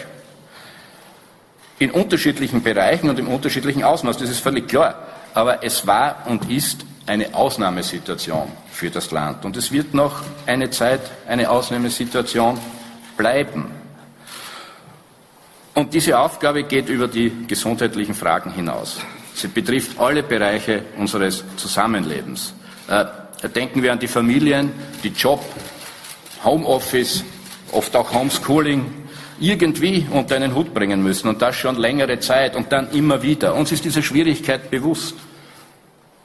in 1.79 1.91
unterschiedlichen 1.91 2.61
Bereichen 2.61 3.09
und 3.09 3.17
im 3.17 3.27
unterschiedlichen 3.27 3.83
Ausmaß. 3.83 4.17
Das 4.17 4.29
ist 4.29 4.39
völlig 4.39 4.67
klar. 4.67 4.95
Aber 5.33 5.63
es 5.63 5.87
war 5.87 6.23
und 6.27 6.49
ist 6.49 6.85
eine 7.07 7.33
Ausnahmesituation 7.33 8.51
für 8.71 8.89
das 8.89 9.11
Land. 9.11 9.45
Und 9.45 9.57
es 9.57 9.71
wird 9.71 9.93
noch 9.93 10.21
eine 10.45 10.69
Zeit 10.69 11.01
eine 11.27 11.49
Ausnahmesituation 11.49 12.59
bleiben. 13.17 13.65
Und 15.73 15.93
diese 15.93 16.19
Aufgabe 16.19 16.63
geht 16.63 16.89
über 16.89 17.07
die 17.07 17.47
gesundheitlichen 17.47 18.13
Fragen 18.13 18.51
hinaus. 18.51 18.99
Sie 19.33 19.47
betrifft 19.47 19.99
alle 19.99 20.21
Bereiche 20.21 20.83
unseres 20.97 21.43
Zusammenlebens. 21.55 22.53
Äh, 22.87 23.05
denken 23.49 23.81
wir 23.81 23.91
an 23.91 23.99
die 23.99 24.07
Familien, 24.07 24.71
die 25.03 25.09
Job, 25.09 25.43
Homeoffice, 26.43 27.23
oft 27.71 27.95
auch 27.95 28.13
Homeschooling, 28.13 28.85
irgendwie 29.39 30.05
unter 30.11 30.35
einen 30.35 30.55
Hut 30.55 30.73
bringen 30.73 31.01
müssen 31.01 31.27
und 31.27 31.41
das 31.41 31.55
schon 31.55 31.75
längere 31.75 32.19
Zeit 32.19 32.55
und 32.55 32.71
dann 32.71 32.91
immer 32.91 33.23
wieder. 33.23 33.55
Uns 33.55 33.71
ist 33.71 33.83
diese 33.83 34.03
Schwierigkeit 34.03 34.69
bewusst. 34.69 35.15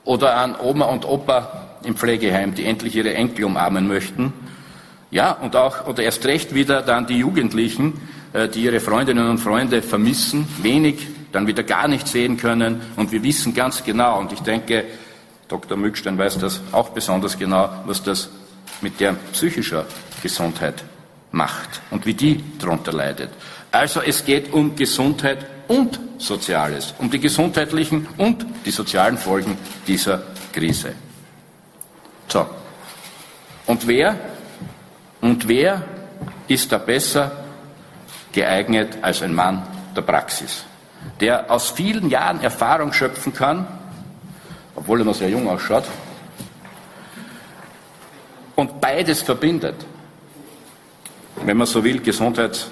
Oder 0.05 0.37
an 0.37 0.55
Oma 0.55 0.85
und 0.87 1.05
Opa 1.05 1.79
im 1.83 1.97
Pflegeheim, 1.97 2.55
die 2.55 2.65
endlich 2.65 2.95
ihre 2.95 3.15
Enkel 3.15 3.47
umarmen 3.47 3.89
möchten. 3.89 4.33
Ja, 5.11 5.33
und 5.33 5.57
auch, 5.57 5.87
oder 5.87 6.03
erst 6.03 6.27
recht 6.27 6.55
wieder 6.55 6.83
dann 6.83 7.07
die 7.07 7.19
Jugendlichen, 7.19 7.95
äh, 8.33 8.49
die 8.49 8.65
ihre 8.65 8.81
Freundinnen 8.81 9.29
und 9.29 9.39
Freunde 9.39 9.83
vermissen, 9.83 10.47
wenig, 10.63 11.07
dann 11.33 11.47
wieder 11.47 11.63
gar 11.63 11.89
nicht 11.89 12.07
sehen 12.07 12.37
können. 12.37 12.83
Und 12.97 13.13
wir 13.13 13.23
wissen 13.23 13.55
ganz 13.55 13.83
genau, 13.83 14.19
und 14.21 14.33
ich 14.33 14.41
denke, 14.41 14.85
Dr. 15.49 15.77
Mückstein 15.77 16.19
weiß 16.19 16.39
das 16.39 16.61
auch 16.73 16.91
besonders 16.91 17.39
genau, 17.39 17.69
was 17.87 18.03
das 18.03 18.29
mit 18.81 19.01
der 19.01 19.15
psychischer 19.33 19.87
Gesundheit 20.27 20.83
macht 21.31 21.81
und 21.93 22.05
wie 22.05 22.15
die 22.15 22.43
darunter 22.59 22.93
leidet. 22.93 23.31
Also 23.71 24.01
es 24.01 24.25
geht 24.25 24.53
um 24.53 24.75
Gesundheit 24.75 25.47
und 25.69 26.01
Soziales, 26.19 26.95
um 26.99 27.11
die 27.11 27.21
gesundheitlichen 27.21 28.09
und 28.17 28.45
die 28.65 28.73
sozialen 28.73 29.19
Folgen 29.19 29.57
dieser 29.87 30.23
Krise. 30.53 30.95
So. 32.27 32.45
Und 33.67 33.87
wer, 33.87 34.17
und 35.21 35.47
wer 35.47 35.83
ist 36.49 36.73
da 36.73 36.79
besser 36.79 37.31
geeignet 38.33 38.99
als 39.03 39.23
ein 39.23 39.35
Mann 39.35 39.63
der 39.95 40.03
Praxis, 40.03 40.65
der 41.21 41.51
aus 41.51 41.71
vielen 41.71 42.11
Jahren 42.11 42.41
Erfahrung 42.41 42.93
schöpfen 42.93 43.33
kann, 43.33 43.67
obwohl 44.75 45.01
er 45.01 45.05
noch 45.05 45.15
sehr 45.15 45.29
jung 45.29 45.49
ausschaut, 45.49 45.85
und 48.57 48.81
beides 48.81 49.23
verbindet 49.23 49.77
wenn 51.45 51.57
man 51.57 51.67
so 51.67 51.83
will, 51.85 52.01
Gesundheit, 52.01 52.67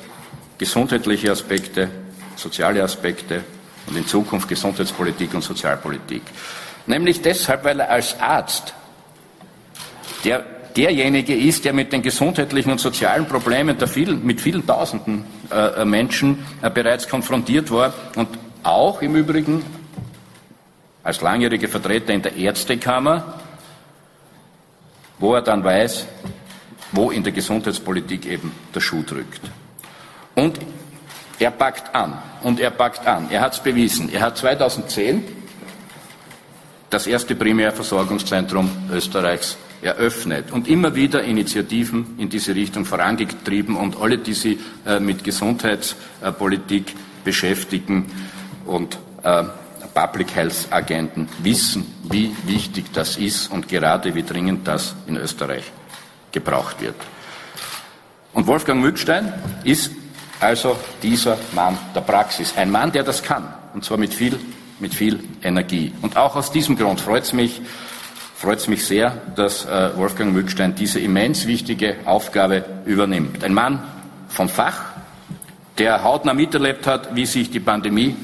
gesundheitliche 0.58 1.30
Aspekte, 1.30 1.88
soziale 2.36 2.82
Aspekte 2.82 3.44
und 3.86 3.96
in 3.96 4.06
Zukunft 4.06 4.48
Gesundheitspolitik 4.48 5.34
und 5.34 5.42
Sozialpolitik. 5.42 6.22
Nämlich 6.86 7.22
deshalb, 7.22 7.64
weil 7.64 7.80
er 7.80 7.90
als 7.90 8.18
Arzt 8.20 8.74
der, 10.24 10.44
derjenige 10.76 11.34
ist, 11.34 11.64
der 11.64 11.72
mit 11.72 11.92
den 11.92 12.02
gesundheitlichen 12.02 12.72
und 12.72 12.80
sozialen 12.80 13.26
Problemen 13.26 13.78
der 13.78 13.88
vielen, 13.88 14.24
mit 14.24 14.40
vielen 14.40 14.66
Tausenden 14.66 15.24
äh, 15.50 15.82
äh, 15.82 15.84
Menschen 15.84 16.44
äh, 16.62 16.70
bereits 16.70 17.08
konfrontiert 17.08 17.70
war 17.70 17.92
und 18.16 18.28
auch 18.62 19.02
im 19.02 19.14
Übrigen 19.14 19.64
als 21.02 21.20
langjähriger 21.20 21.68
Vertreter 21.68 22.14
in 22.14 22.22
der 22.22 22.34
Ärztekammer, 22.34 23.40
wo 25.18 25.34
er 25.34 25.42
dann 25.42 25.62
weiß, 25.62 26.06
wo 26.94 27.10
in 27.10 27.22
der 27.22 27.32
Gesundheitspolitik 27.32 28.26
eben 28.26 28.52
der 28.74 28.80
Schuh 28.80 29.02
drückt. 29.02 29.40
Und 30.34 30.58
er 31.38 31.50
packt 31.50 31.94
an 31.94 32.16
und 32.42 32.60
er 32.60 32.70
packt 32.70 33.06
an. 33.06 33.28
Er 33.30 33.40
hat 33.40 33.54
es 33.54 33.60
bewiesen. 33.60 34.12
Er 34.12 34.22
hat 34.22 34.38
2010 34.38 35.24
das 36.90 37.06
erste 37.06 37.34
Primärversorgungszentrum 37.34 38.70
Österreichs 38.92 39.56
eröffnet 39.82 40.52
und 40.52 40.68
immer 40.68 40.94
wieder 40.94 41.24
Initiativen 41.24 42.14
in 42.18 42.28
diese 42.28 42.54
Richtung 42.54 42.84
vorangetrieben 42.84 43.76
und 43.76 44.00
alle, 44.00 44.18
die 44.18 44.32
sich 44.32 44.58
äh, 44.86 45.00
mit 45.00 45.24
Gesundheitspolitik 45.24 46.94
beschäftigen 47.24 48.10
und 48.64 48.96
äh, 49.24 49.44
Public 49.92 50.34
Health 50.34 50.68
Agenten 50.70 51.28
wissen, 51.42 51.86
wie 52.10 52.34
wichtig 52.46 52.86
das 52.92 53.16
ist 53.16 53.50
und 53.50 53.68
gerade 53.68 54.14
wie 54.14 54.22
dringend 54.22 54.66
das 54.66 54.94
in 55.06 55.16
Österreich 55.16 55.64
gebraucht 56.34 56.82
wird. 56.82 56.96
Und 58.34 58.46
Wolfgang 58.46 58.82
Mückstein 58.82 59.32
ist 59.62 59.92
also 60.40 60.76
dieser 61.02 61.38
Mann 61.52 61.78
der 61.94 62.02
Praxis. 62.02 62.54
Ein 62.56 62.70
Mann, 62.70 62.92
der 62.92 63.04
das 63.04 63.22
kann. 63.22 63.54
Und 63.72 63.84
zwar 63.84 63.96
mit 63.96 64.12
viel, 64.12 64.38
mit 64.80 64.92
viel 64.92 65.20
Energie. 65.42 65.94
Und 66.02 66.16
auch 66.16 66.36
aus 66.36 66.52
diesem 66.52 66.76
Grund 66.76 67.00
freut 67.00 67.22
es 67.22 67.32
mich, 67.32 67.62
freut 68.34 68.58
es 68.58 68.68
mich 68.68 68.84
sehr, 68.84 69.16
dass 69.36 69.64
äh, 69.64 69.96
Wolfgang 69.96 70.32
Mückstein 70.34 70.74
diese 70.74 71.00
immens 71.00 71.46
wichtige 71.46 71.96
Aufgabe 72.04 72.64
übernimmt. 72.84 73.42
Ein 73.44 73.54
Mann 73.54 73.82
vom 74.28 74.48
Fach, 74.48 74.82
der 75.78 76.02
hautnah 76.02 76.34
miterlebt 76.34 76.86
hat, 76.86 77.14
wie 77.14 77.26
sich 77.26 77.50
die 77.50 77.60
Pandemie 77.60 78.16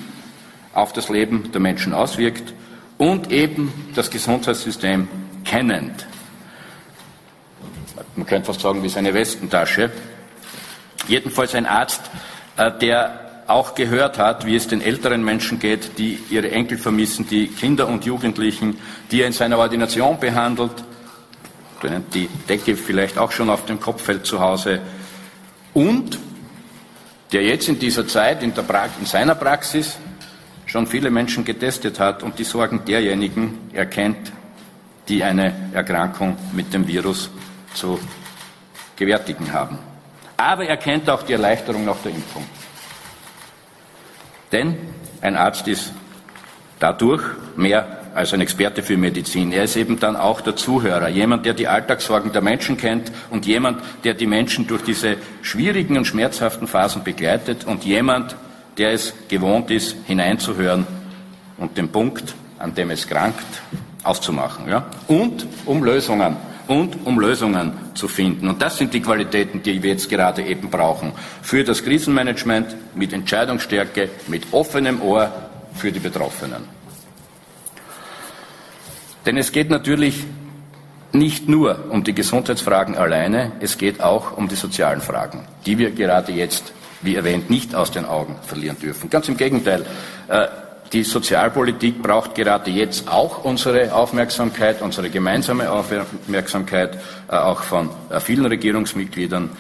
auf 0.75 0.93
das 0.93 1.09
Leben 1.09 1.51
der 1.53 1.61
Menschen 1.61 1.95
auswirkt 1.95 2.53
und 2.99 3.33
eben 3.33 3.73
das 3.95 4.11
Gesundheitssystem 4.11 5.09
kennend 5.45 6.07
man 8.17 8.27
könnte 8.27 8.47
fast 8.47 8.61
sagen, 8.61 8.83
wie 8.83 8.89
seine 8.89 9.15
Westentasche. 9.15 9.91
Jedenfalls 11.09 11.55
ein 11.55 11.67
Arzt, 11.67 12.03
äh, 12.57 12.71
der 12.81 13.45
auch 13.47 13.75
gehört 13.75 14.19
hat, 14.19 14.47
wie 14.47 14.55
es 14.55 14.69
den 14.69 14.81
älteren 14.81 15.25
Menschen 15.25 15.59
geht, 15.59 15.99
die 15.99 16.19
ihre 16.31 16.51
Enkel 16.51 16.79
vermissen, 16.79 17.27
die 17.29 17.49
Kinder 17.49 17.89
und 17.89 18.05
Jugendlichen, 18.05 18.79
die 19.11 19.23
er 19.23 19.27
in 19.27 19.33
seiner 19.33 19.59
Ordination 19.59 20.21
behandelt, 20.21 20.73
denen 21.83 22.05
die 22.15 22.29
Decke 22.49 22.77
vielleicht 22.77 23.19
auch 23.19 23.33
schon 23.33 23.51
auf 23.51 23.67
dem 23.67 23.81
Kopf 23.81 24.03
fällt 24.03 24.25
zu 24.25 24.41
Hause, 24.41 24.81
und 25.75 26.19
der 27.33 27.43
jetzt 27.43 27.69
in 27.69 27.79
dieser 27.79 28.07
Zeit 28.07 28.43
in, 28.43 28.53
in 28.53 29.07
seiner 29.07 29.35
Praxis 29.35 29.99
schon 30.67 30.87
viele 30.87 31.11
Menschen 31.11 31.45
getestet 31.45 31.99
hat 32.01 32.23
und 32.23 32.39
die 32.39 32.45
Sorgen 32.45 32.85
derjenigen 32.85 33.59
erkennt, 33.73 34.33
die 35.09 35.23
eine 35.23 35.53
Erkrankung 35.73 36.37
mit 36.53 36.73
dem 36.73 36.87
Virus 36.87 37.31
zu 37.75 37.99
gewärtigen 38.97 39.53
haben. 39.53 39.79
Aber 40.37 40.65
er 40.65 40.77
kennt 40.77 41.09
auch 41.11 41.23
die 41.23 41.35
Erleichterung 41.35 41.85
nach 41.85 41.99
der 41.99 42.13
Impfung. 42.13 42.45
Denn 44.53 44.77
ein 45.21 45.37
Arzt 45.37 45.69
ist 45.69 45.93
dadurch 46.79 47.23
mehr 47.57 48.01
als 48.15 48.33
ein 48.35 48.41
Experte 48.41 48.83
für 48.83 48.97
Medizin. 48.97 49.53
Er 49.53 49.65
ist 49.65 49.77
eben 49.77 50.01
dann 50.01 50.17
auch 50.17 50.41
der 50.41 50.57
Zuhörer, 50.57 51.09
jemand, 51.09 51.47
der 51.47 51.55
die 51.55 51.69
Alltagssorgen 51.69 52.33
der 52.33 52.43
Menschen 52.43 52.77
kennt 52.77 53.13
und 53.31 53.47
jemand, 53.47 53.83
der 54.03 54.15
die 54.15 54.27
Menschen 54.27 54.67
durch 54.67 54.83
diese 54.83 55.17
schwierigen 55.43 55.97
und 55.97 56.07
schmerzhaften 56.07 56.67
Phasen 56.67 57.05
begleitet 57.05 57.65
und 57.65 57.85
jemand, 57.85 58.35
der 58.79 58.93
es 58.93 59.15
gewohnt 59.29 59.71
ist, 59.71 59.97
hineinzuhören 60.07 60.87
und 61.59 61.77
den 61.77 61.91
Punkt, 61.91 62.35
an 62.59 62.75
dem 62.75 62.91
es 62.91 63.07
krankt, 63.07 63.47
aufzumachen. 64.03 64.69
Ja? 64.69 64.87
Und 65.07 65.47
um 65.67 65.85
Lösungen 65.85 66.37
und 66.71 67.05
um 67.05 67.19
Lösungen 67.19 67.73
zu 67.95 68.07
finden. 68.07 68.49
Und 68.49 68.63
das 68.63 68.79
sind 68.79 68.95
die 68.95 69.03
Qualitäten, 69.03 69.61
die 69.61 69.83
wir 69.83 69.91
jetzt 69.91 70.09
gerade 70.09 70.43
eben 70.43 70.71
brauchen. 70.71 71.13
Für 71.43 71.65
das 71.65 71.83
Krisenmanagement 71.83 72.77
mit 72.95 73.13
Entscheidungsstärke, 73.13 74.09
mit 74.29 74.53
offenem 74.53 75.03
Ohr 75.03 75.33
für 75.75 75.91
die 75.91 75.99
Betroffenen. 75.99 76.63
Denn 79.27 79.37
es 79.37 79.51
geht 79.51 79.69
natürlich 79.69 80.25
nicht 81.13 81.49
nur 81.49 81.87
um 81.91 82.05
die 82.05 82.15
Gesundheitsfragen 82.15 82.97
alleine, 82.97 83.51
es 83.59 83.77
geht 83.77 84.01
auch 84.01 84.37
um 84.37 84.47
die 84.47 84.55
sozialen 84.55 85.01
Fragen, 85.01 85.49
die 85.67 85.77
wir 85.77 85.91
gerade 85.91 86.31
jetzt, 86.31 86.73
wie 87.03 87.17
erwähnt, 87.17 87.51
nicht 87.51 87.75
aus 87.75 87.91
den 87.91 88.05
Augen 88.05 88.37
verlieren 88.47 88.79
dürfen. 88.79 89.11
Ganz 89.11 89.29
im 89.29 89.37
Gegenteil. 89.37 89.85
Äh, 90.29 90.47
die 90.93 91.05
Sozialpolitik 91.05 92.03
braucht 92.03 92.35
gerade 92.35 92.71
jetzt 92.71 93.09
auch 93.09 93.45
unsere 93.45 93.95
Aufmerksamkeit, 93.95 94.83
unsere 94.83 95.09
gemeinsame 95.09 95.71
Aufmerksamkeit, 95.71 96.99
äh, 97.29 97.37
auch 97.37 97.63
von 97.63 97.91
äh, 98.11 98.19
vielen 98.21 98.47
Regierungsmitgliedern. 98.47 99.51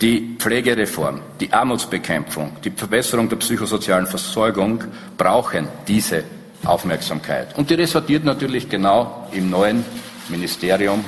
Die 0.00 0.36
Pflegereform, 0.38 1.20
die 1.40 1.52
Armutsbekämpfung, 1.52 2.52
die 2.64 2.70
Verbesserung 2.70 3.28
der 3.28 3.36
psychosozialen 3.36 4.06
Versorgung 4.06 4.84
brauchen 5.18 5.68
diese 5.86 6.24
Aufmerksamkeit. 6.64 7.56
Und 7.58 7.68
die 7.68 7.74
resultiert 7.74 8.24
natürlich 8.24 8.68
genau 8.68 9.28
im 9.32 9.50
neuen 9.50 9.84
Ministerium 10.28 11.04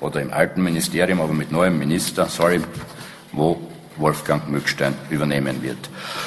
oder 0.00 0.20
im 0.20 0.32
alten 0.32 0.62
Ministerium, 0.62 1.20
aber 1.20 1.32
mit 1.32 1.50
neuem 1.50 1.78
Minister, 1.78 2.26
sorry, 2.26 2.60
wo 3.32 3.58
Wolfgang 3.98 4.48
Mückstein 4.48 4.94
übernehmen 5.10 5.62
wird. 5.62 5.78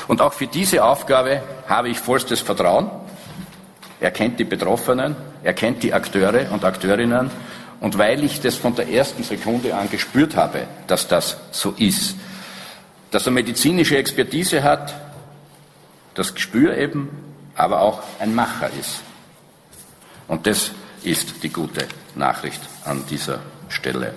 Und 0.07 0.21
auch 0.21 0.33
für 0.33 0.47
diese 0.47 0.83
Aufgabe 0.83 1.41
habe 1.67 1.89
ich 1.89 1.99
vollstes 1.99 2.41
Vertrauen. 2.41 2.89
Er 3.99 4.11
kennt 4.11 4.39
die 4.39 4.45
Betroffenen, 4.45 5.15
er 5.43 5.53
kennt 5.53 5.83
die 5.83 5.93
Akteure 5.93 6.51
und 6.51 6.63
Akteurinnen. 6.63 7.29
Und 7.79 7.97
weil 7.97 8.23
ich 8.23 8.41
das 8.41 8.55
von 8.55 8.75
der 8.75 8.89
ersten 8.89 9.23
Sekunde 9.23 9.75
an 9.75 9.89
gespürt 9.89 10.35
habe, 10.35 10.67
dass 10.87 11.07
das 11.07 11.37
so 11.51 11.73
ist, 11.77 12.15
dass 13.11 13.25
er 13.25 13.31
medizinische 13.31 13.97
Expertise 13.97 14.63
hat, 14.63 14.93
das 16.13 16.33
Gespür 16.35 16.77
eben, 16.77 17.09
aber 17.55 17.81
auch 17.81 18.01
ein 18.19 18.35
Macher 18.35 18.69
ist. 18.79 19.01
Und 20.27 20.45
das 20.45 20.71
ist 21.03 21.43
die 21.43 21.49
gute 21.49 21.87
Nachricht 22.15 22.61
an 22.85 23.05
dieser 23.09 23.39
Stelle. 23.69 24.13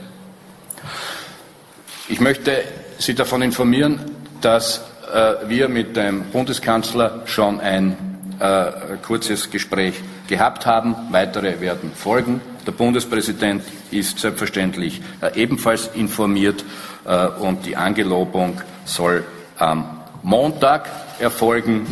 Ich 2.08 2.20
möchte 2.20 2.64
Sie 2.98 3.14
davon 3.14 3.42
informieren, 3.42 4.00
dass 4.40 4.82
äh, 5.12 5.48
wir 5.48 5.68
mit 5.68 5.96
dem 5.96 6.24
Bundeskanzler 6.24 7.22
schon 7.26 7.60
ein 7.60 7.96
äh, 8.38 8.96
kurzes 9.02 9.50
Gespräch 9.50 9.94
gehabt 10.26 10.66
haben. 10.66 10.94
Weitere 11.10 11.60
werden 11.60 11.92
folgen. 11.94 12.40
Der 12.66 12.72
Bundespräsident 12.72 13.62
ist 13.90 14.18
selbstverständlich 14.18 15.00
äh, 15.20 15.40
ebenfalls 15.40 15.90
informiert 15.94 16.64
äh, 17.04 17.26
und 17.26 17.66
die 17.66 17.76
Angelobung 17.76 18.60
soll 18.84 19.24
am 19.58 20.00
Montag 20.22 20.88
erfolgen 21.18 21.86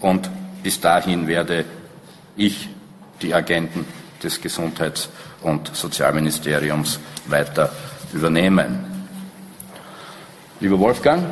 und 0.00 0.30
bis 0.62 0.80
dahin 0.80 1.28
werde 1.28 1.64
ich 2.36 2.68
die 3.22 3.34
Agenten 3.34 3.84
des 4.22 4.40
Gesundheits- 4.40 5.08
und 5.42 5.74
Sozialministeriums 5.74 6.98
weiter 7.26 7.70
übernehmen. 8.12 8.95
Lieber 10.58 10.78
Wolfgang, 10.78 11.22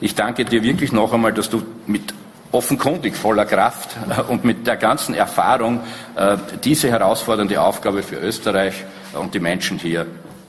ich 0.00 0.14
danke 0.14 0.44
dir 0.44 0.62
wirklich 0.62 0.92
noch 0.92 1.12
einmal, 1.12 1.32
dass 1.32 1.50
du 1.50 1.62
mit 1.86 2.14
offenkundig 2.52 3.16
voller 3.16 3.44
Kraft 3.44 3.96
und 4.28 4.44
mit 4.44 4.68
der 4.68 4.76
ganzen 4.76 5.14
Erfahrung 5.14 5.80
äh, 6.14 6.36
diese 6.62 6.88
herausfordernde 6.90 7.60
Aufgabe 7.60 8.04
für 8.04 8.16
Österreich 8.16 8.84
und 9.14 9.34
die 9.34 9.40
Menschen 9.40 9.78
hier 9.78 10.06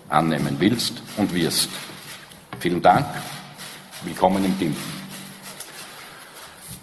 annehmen 0.09 0.57
willst 0.59 1.01
und 1.17 1.33
wirst. 1.33 1.69
Vielen 2.59 2.83
Dank. 2.83 3.07
Willkommen 4.03 4.45
im 4.45 4.59
Team. 4.59 4.75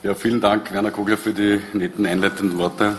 Ja, 0.02 0.14
vielen 0.16 0.40
Dank, 0.40 0.72
Werner 0.72 0.90
Kogler, 0.90 1.16
für 1.16 1.32
die 1.32 1.60
netten 1.74 2.06
einleitenden 2.06 2.58
Worte. 2.58 2.96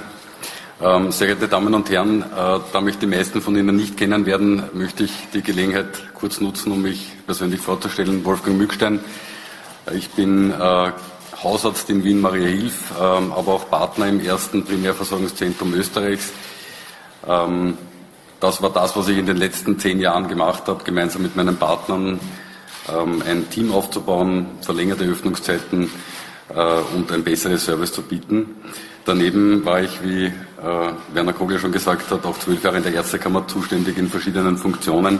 Ähm, 0.84 1.14
sehr 1.14 1.28
geehrte 1.28 1.48
Damen 1.48 1.74
und 1.74 1.90
Herren, 1.90 2.24
äh, 2.24 2.60
da 2.74 2.82
mich 2.82 2.98
die 2.98 3.06
meisten 3.06 3.42
von 3.42 3.56
Ihnen 3.56 3.74
nicht 3.74 3.96
kennen 3.96 4.26
werden, 4.26 4.64
möchte 4.74 5.06
ich 5.06 5.14
die 5.34 5.42
Gelegenheit 5.42 6.14
kurz 6.14 6.42
nutzen, 6.42 6.74
um 6.74 6.82
mich 6.82 7.10
persönlich 7.26 7.62
vorzustellen. 7.62 8.26
Wolfgang 8.26 8.58
Mückstein. 8.58 9.00
Ich 9.94 10.10
bin 10.10 10.52
äh, 10.52 10.92
Hausarzt 11.42 11.90
in 11.90 12.04
Wien-Maria 12.04 12.48
Hilf, 12.48 12.92
ähm, 13.02 13.32
aber 13.32 13.54
auch 13.54 13.70
Partner 13.70 14.10
im 14.10 14.20
ersten 14.20 14.66
Primärversorgungszentrum 14.66 15.74
Österreichs. 15.74 16.34
Ähm, 17.26 17.78
das 18.42 18.62
war 18.62 18.70
das, 18.70 18.94
was 18.98 19.08
ich 19.08 19.18
in 19.18 19.26
den 19.26 19.38
letzten 19.38 19.80
zehn 19.80 20.02
Jahren 20.02 20.28
gemacht 20.28 20.68
habe, 20.68 20.84
gemeinsam 20.84 21.22
mit 21.22 21.38
meinen 21.38 21.56
Partnern, 21.56 22.20
ein 22.86 23.50
Team 23.50 23.72
aufzubauen, 23.72 24.48
verlängerte 24.60 25.06
Öffnungszeiten, 25.06 25.90
äh, 26.50 26.96
und 26.96 27.12
ein 27.12 27.24
besseres 27.24 27.66
Service 27.66 27.92
zu 27.92 28.02
bieten. 28.02 28.56
Daneben 29.06 29.66
war 29.66 29.82
ich, 29.82 30.04
wie 30.04 30.26
äh, 30.26 30.32
Werner 31.14 31.34
Kogler 31.34 31.60
schon 31.60 31.72
gesagt 31.72 32.12
hat, 32.12 32.26
auch 32.26 32.38
zwölf 32.40 32.64
Jahre 32.64 32.78
in 32.78 32.84
der 32.84 32.94
Ärztekammer 32.94 33.48
zuständig 33.48 33.98
in 33.98 34.10
verschiedenen 34.10 34.58
Funktionen, 34.58 35.20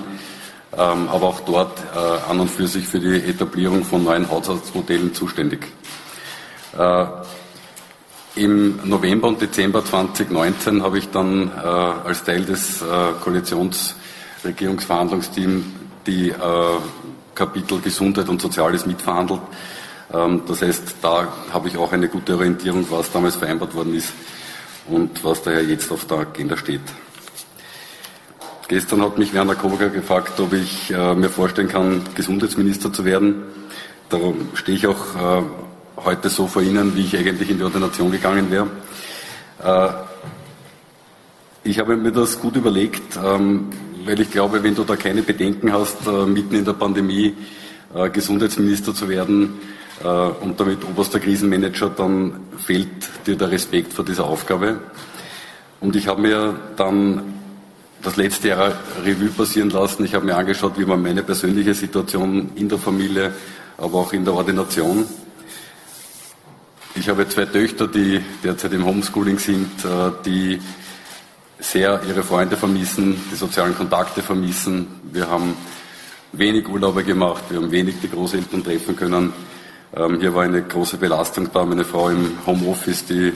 ähm, 0.72 1.10
aber 1.10 1.28
auch 1.28 1.42
dort 1.42 1.80
äh, 1.80 2.30
an 2.30 2.40
und 2.40 2.50
für 2.50 2.68
sich 2.68 2.88
für 2.88 3.00
die 3.00 3.16
Etablierung 3.16 3.84
von 3.84 4.04
neuen 4.04 4.30
Haushaltsmodellen 4.30 5.14
zuständig. 5.14 5.68
Im 8.36 8.80
November 8.84 9.28
und 9.28 9.40
Dezember 9.40 9.86
2019 9.86 10.82
habe 10.82 10.98
ich 10.98 11.10
dann 11.10 11.50
äh, 11.50 11.52
als 11.62 12.24
Teil 12.24 12.44
des 12.44 12.82
äh, 12.82 12.86
Koalitionsregierungsverhandlungsteams 13.24 15.66
die 16.08 16.30
äh, 16.30 16.34
Kapitel 17.36 17.80
Gesundheit 17.80 18.30
und 18.30 18.42
Soziales 18.42 18.88
mitverhandelt. 18.88 19.42
Ähm, 20.14 20.44
das 20.48 20.62
heißt, 20.62 20.96
da 21.02 21.28
habe 21.52 21.68
ich 21.68 21.78
auch 21.78 21.92
eine 21.92 22.08
gute 22.08 22.36
Orientierung, 22.36 22.86
was 22.90 23.12
damals 23.12 23.36
vereinbart 23.36 23.74
worden 23.74 23.96
ist 23.96 24.14
und 24.88 25.24
was 25.24 25.42
daher 25.42 25.64
jetzt 25.64 25.92
auf 25.92 26.06
der 26.06 26.20
Agenda 26.20 26.56
steht. 26.56 26.82
Gestern 28.68 29.02
hat 29.02 29.18
mich 29.18 29.34
Werner 29.34 29.56
Koger 29.56 29.90
gefragt, 29.90 30.40
ob 30.40 30.54
ich 30.54 30.92
äh, 30.92 31.16
mir 31.16 31.30
vorstellen 31.30 31.68
kann, 31.68 32.02
Gesundheitsminister 32.16 32.94
zu 32.94 33.04
werden. 33.04 33.44
Darum 34.10 34.50
stehe 34.54 34.78
ich 34.78 34.88
auch 34.88 35.16
äh, 35.16 35.44
heute 35.98 36.30
so 36.30 36.48
vor 36.48 36.62
Ihnen, 36.62 36.96
wie 36.96 37.02
ich 37.02 37.18
eigentlich 37.18 37.50
in 37.50 37.58
die 37.58 37.64
Ordination 37.64 38.12
gegangen 38.12 38.50
wäre. 38.52 38.68
Äh, 39.64 39.90
ich 41.66 41.80
habe 41.80 41.96
mir 41.98 42.12
das 42.12 42.40
gut 42.40 42.56
überlegt, 42.56 43.18
ähm, 43.24 43.70
weil 44.06 44.20
ich 44.20 44.32
glaube, 44.32 44.64
wenn 44.64 44.76
du 44.76 44.84
da 44.84 44.96
keine 44.96 45.24
Bedenken 45.24 45.72
hast, 45.72 46.06
mitten 46.28 46.56
in 46.56 46.66
der 46.66 46.74
Pandemie 46.74 47.34
Gesundheitsminister 48.12 48.94
zu 48.94 49.08
werden, 49.08 49.62
und 50.04 50.60
damit 50.60 50.84
oberster 50.84 51.20
Krisenmanager, 51.20 51.90
dann 51.90 52.42
fehlt 52.58 52.90
dir 53.26 53.36
der 53.36 53.52
Respekt 53.52 53.94
vor 53.94 54.04
dieser 54.04 54.26
Aufgabe. 54.26 54.80
Und 55.80 55.96
ich 55.96 56.08
habe 56.08 56.22
mir 56.22 56.60
dann 56.76 57.34
das 58.02 58.18
letzte 58.18 58.50
Jahr 58.50 58.74
Revue 59.04 59.30
passieren 59.30 59.70
lassen. 59.70 60.04
Ich 60.04 60.14
habe 60.14 60.26
mir 60.26 60.36
angeschaut, 60.36 60.78
wie 60.78 60.86
man 60.86 61.02
meine 61.02 61.24
persönliche 61.24 61.74
Situation 61.74 62.52
in 62.56 62.68
der 62.68 62.78
Familie, 62.78 63.34
aber 63.78 64.00
auch 64.00 64.14
in 64.14 64.26
der 64.26 64.34
Ordination. 64.34 65.06
Ich 66.96 67.10
habe 67.10 67.28
zwei 67.28 67.46
Töchter, 67.46 67.88
die 67.88 68.22
derzeit 68.44 68.74
im 68.74 68.86
Homeschooling 68.86 69.40
sind, 69.40 69.84
äh, 69.84 70.12
die 70.26 70.60
sehr 71.60 72.02
ihre 72.08 72.24
Freunde 72.24 72.58
vermissen, 72.58 73.20
die 73.32 73.36
sozialen 73.36 73.76
Kontakte 73.76 74.22
vermissen. 74.22 74.88
Wir 75.12 75.30
haben 75.30 75.56
wenig 76.34 76.68
Urlaube 76.68 77.04
gemacht, 77.04 77.46
wir 77.50 77.58
haben 77.58 77.72
wenig 77.72 77.96
die 78.02 78.10
Großeltern 78.10 78.64
treffen 78.64 78.96
können. 78.96 79.34
Ähm, 79.96 80.20
hier 80.20 80.34
war 80.34 80.44
eine 80.44 80.64
große 80.64 80.98
Belastung 80.98 81.50
da. 81.54 81.66
Meine 81.66 81.86
Frau 81.86 82.10
im 82.10 82.38
Homeoffice, 82.46 83.06
die 83.06 83.34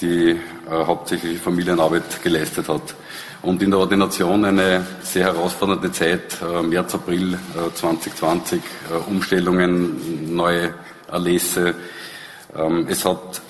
die 0.00 0.30
äh, 0.30 0.36
hauptsächlich 0.70 1.40
Familienarbeit 1.40 2.22
geleistet 2.22 2.68
hat. 2.68 2.94
Und 3.42 3.62
in 3.62 3.70
der 3.70 3.80
Ordination 3.80 4.44
eine 4.44 4.84
sehr 5.02 5.26
herausfordernde 5.26 5.92
Zeit, 5.92 6.38
äh, 6.42 6.62
März, 6.62 6.94
April 6.94 7.34
äh, 7.34 7.74
2020, 7.74 8.60
äh, 8.60 9.10
Umstellungen, 9.10 10.34
neue 10.34 10.74
Erlässe. 11.10 11.74
Ähm, 12.56 12.86
es 12.88 13.04
hat 13.04 13.40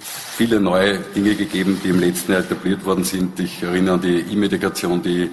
viele 0.00 0.60
neue 0.60 0.98
Dinge 0.98 1.34
gegeben, 1.34 1.80
die 1.82 1.88
im 1.88 2.00
letzten 2.00 2.32
Jahr 2.32 2.40
etabliert 2.40 2.84
worden 2.84 3.04
sind. 3.04 3.38
Ich 3.40 3.62
erinnere 3.62 3.94
an 3.94 4.00
die 4.00 4.20
E-Medikation, 4.20 5.02
die 5.02 5.30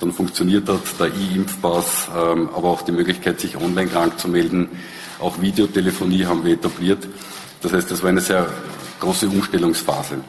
dann 0.00 0.12
funktioniert 0.12 0.68
hat, 0.68 0.80
der 1.00 1.08
E-Impfpass, 1.08 2.08
ähm, 2.16 2.50
aber 2.54 2.68
auch 2.68 2.82
die 2.82 2.92
Möglichkeit, 2.92 3.40
sich 3.40 3.56
online 3.56 3.88
krank 3.88 4.18
zu 4.18 4.28
melden. 4.28 4.68
Auch 5.20 5.40
Videotelefonie 5.40 6.24
haben 6.26 6.44
wir 6.44 6.54
etabliert. 6.54 7.08
Das 7.60 7.72
heißt, 7.72 7.90
das 7.90 8.02
war 8.02 8.10
eine 8.10 8.20
sehr 8.20 8.46
große 9.00 9.28
Umstellungsphase. 9.28 10.20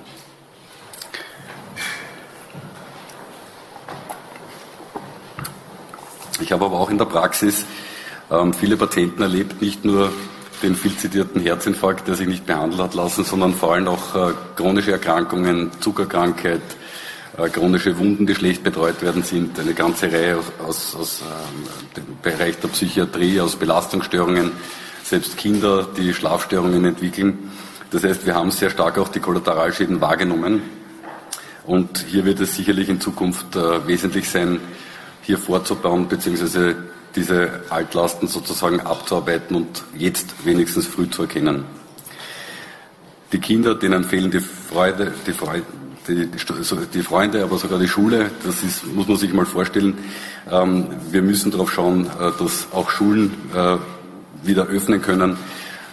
Ich 6.42 6.52
habe 6.52 6.66
aber 6.66 6.80
auch 6.80 6.90
in 6.90 6.98
der 6.98 7.06
Praxis 7.06 7.66
ähm, 8.32 8.54
viele 8.54 8.78
Patienten 8.78 9.22
erlebt, 9.22 9.62
nicht 9.62 9.86
nur 9.86 10.12
den 10.64 10.76
viel 10.76 10.96
zitierten 10.96 11.42
Herzinfarkt, 11.42 12.08
der 12.08 12.16
sich 12.16 12.28
nicht 12.28 12.46
behandeln 12.46 12.82
hat 12.82 12.94
lassen, 12.94 13.24
sondern 13.24 13.54
vor 13.54 13.74
allem 13.74 13.88
auch 13.88 14.16
äh, 14.16 14.34
chronische 14.56 14.92
Erkrankungen, 14.92 15.72
Zuckerkrankheit, 15.80 16.62
chronische 17.48 17.98
Wunden, 17.98 18.28
die 18.28 18.36
schlecht 18.36 18.64
betreut 18.64 19.02
werden 19.02 19.24
sind, 19.24 19.58
eine 19.60 19.74
ganze 19.74 20.12
Reihe 20.12 20.40
aus, 20.66 20.96
aus 20.96 21.22
ähm, 21.22 21.64
dem 21.96 22.18
Bereich 22.22 22.60
der 22.60 22.68
Psychiatrie, 22.68 23.40
aus 23.40 23.56
Belastungsstörungen, 23.56 24.52
selbst 25.04 25.38
Kinder, 25.38 25.88
die 25.96 26.14
Schlafstörungen 26.14 26.84
entwickeln. 26.84 27.52
Das 27.92 28.04
heißt, 28.04 28.26
wir 28.26 28.36
haben 28.36 28.52
sehr 28.52 28.70
stark 28.70 28.98
auch 28.98 29.08
die 29.08 29.20
Kollateralschäden 29.20 30.02
wahrgenommen. 30.02 30.62
Und 31.66 32.06
hier 32.08 32.26
wird 32.26 32.40
es 32.42 32.56
sicherlich 32.56 32.90
in 32.90 33.00
Zukunft 33.00 33.56
äh, 33.56 33.88
wesentlich 33.88 34.30
sein, 34.30 34.60
hier 35.22 35.38
vorzubauen, 35.38 36.08
beziehungsweise 36.08 36.76
diese 37.16 37.62
Altlasten 37.70 38.28
sozusagen 38.28 38.82
abzuarbeiten 38.82 39.56
und 39.56 39.84
jetzt 39.96 40.46
wenigstens 40.46 40.88
früh 40.88 41.10
zu 41.10 41.24
erkennen. 41.24 41.66
Die 43.32 43.40
Kinder, 43.40 43.76
denen 43.76 44.04
fehlen 44.04 44.32
die 44.32 44.40
Freude, 44.40 45.14
die 45.28 45.34
Freude, 45.34 45.66
die, 46.08 46.30
die, 46.94 47.04
Freunde, 47.04 47.44
aber 47.44 47.58
sogar 47.58 47.80
die 47.80 47.88
Schule, 47.88 48.32
das 48.44 48.64
ist, 48.64 48.86
muss 48.86 49.08
man 49.08 49.18
sich 49.18 49.34
mal 49.34 49.46
vorstellen. 49.46 49.98
Ähm, 50.50 50.88
wir 51.12 51.22
müssen 51.22 51.52
darauf 51.52 51.72
schauen, 51.72 52.08
äh, 52.08 52.32
dass 52.40 52.68
auch 52.72 52.90
Schulen 52.90 53.34
äh, 53.54 53.78
wieder 54.44 54.68
öffnen 54.68 55.02
können. 55.02 55.38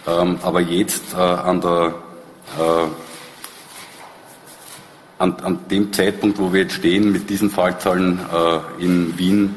Ähm, 0.07 0.39
aber 0.41 0.61
jetzt 0.61 1.13
äh, 1.13 1.17
an, 1.17 1.61
der, 1.61 1.95
an, 5.19 5.35
an, 5.35 5.59
dem 5.69 5.91
Zeitpunkt, 5.91 6.39
wo 6.39 6.53
wir 6.53 6.61
jetzt 6.61 6.75
stehen, 6.75 7.11
mit 7.11 7.29
diesen 7.29 7.49
Fallzahlen 7.49 8.19
in 8.79 9.17
Wien, 9.17 9.55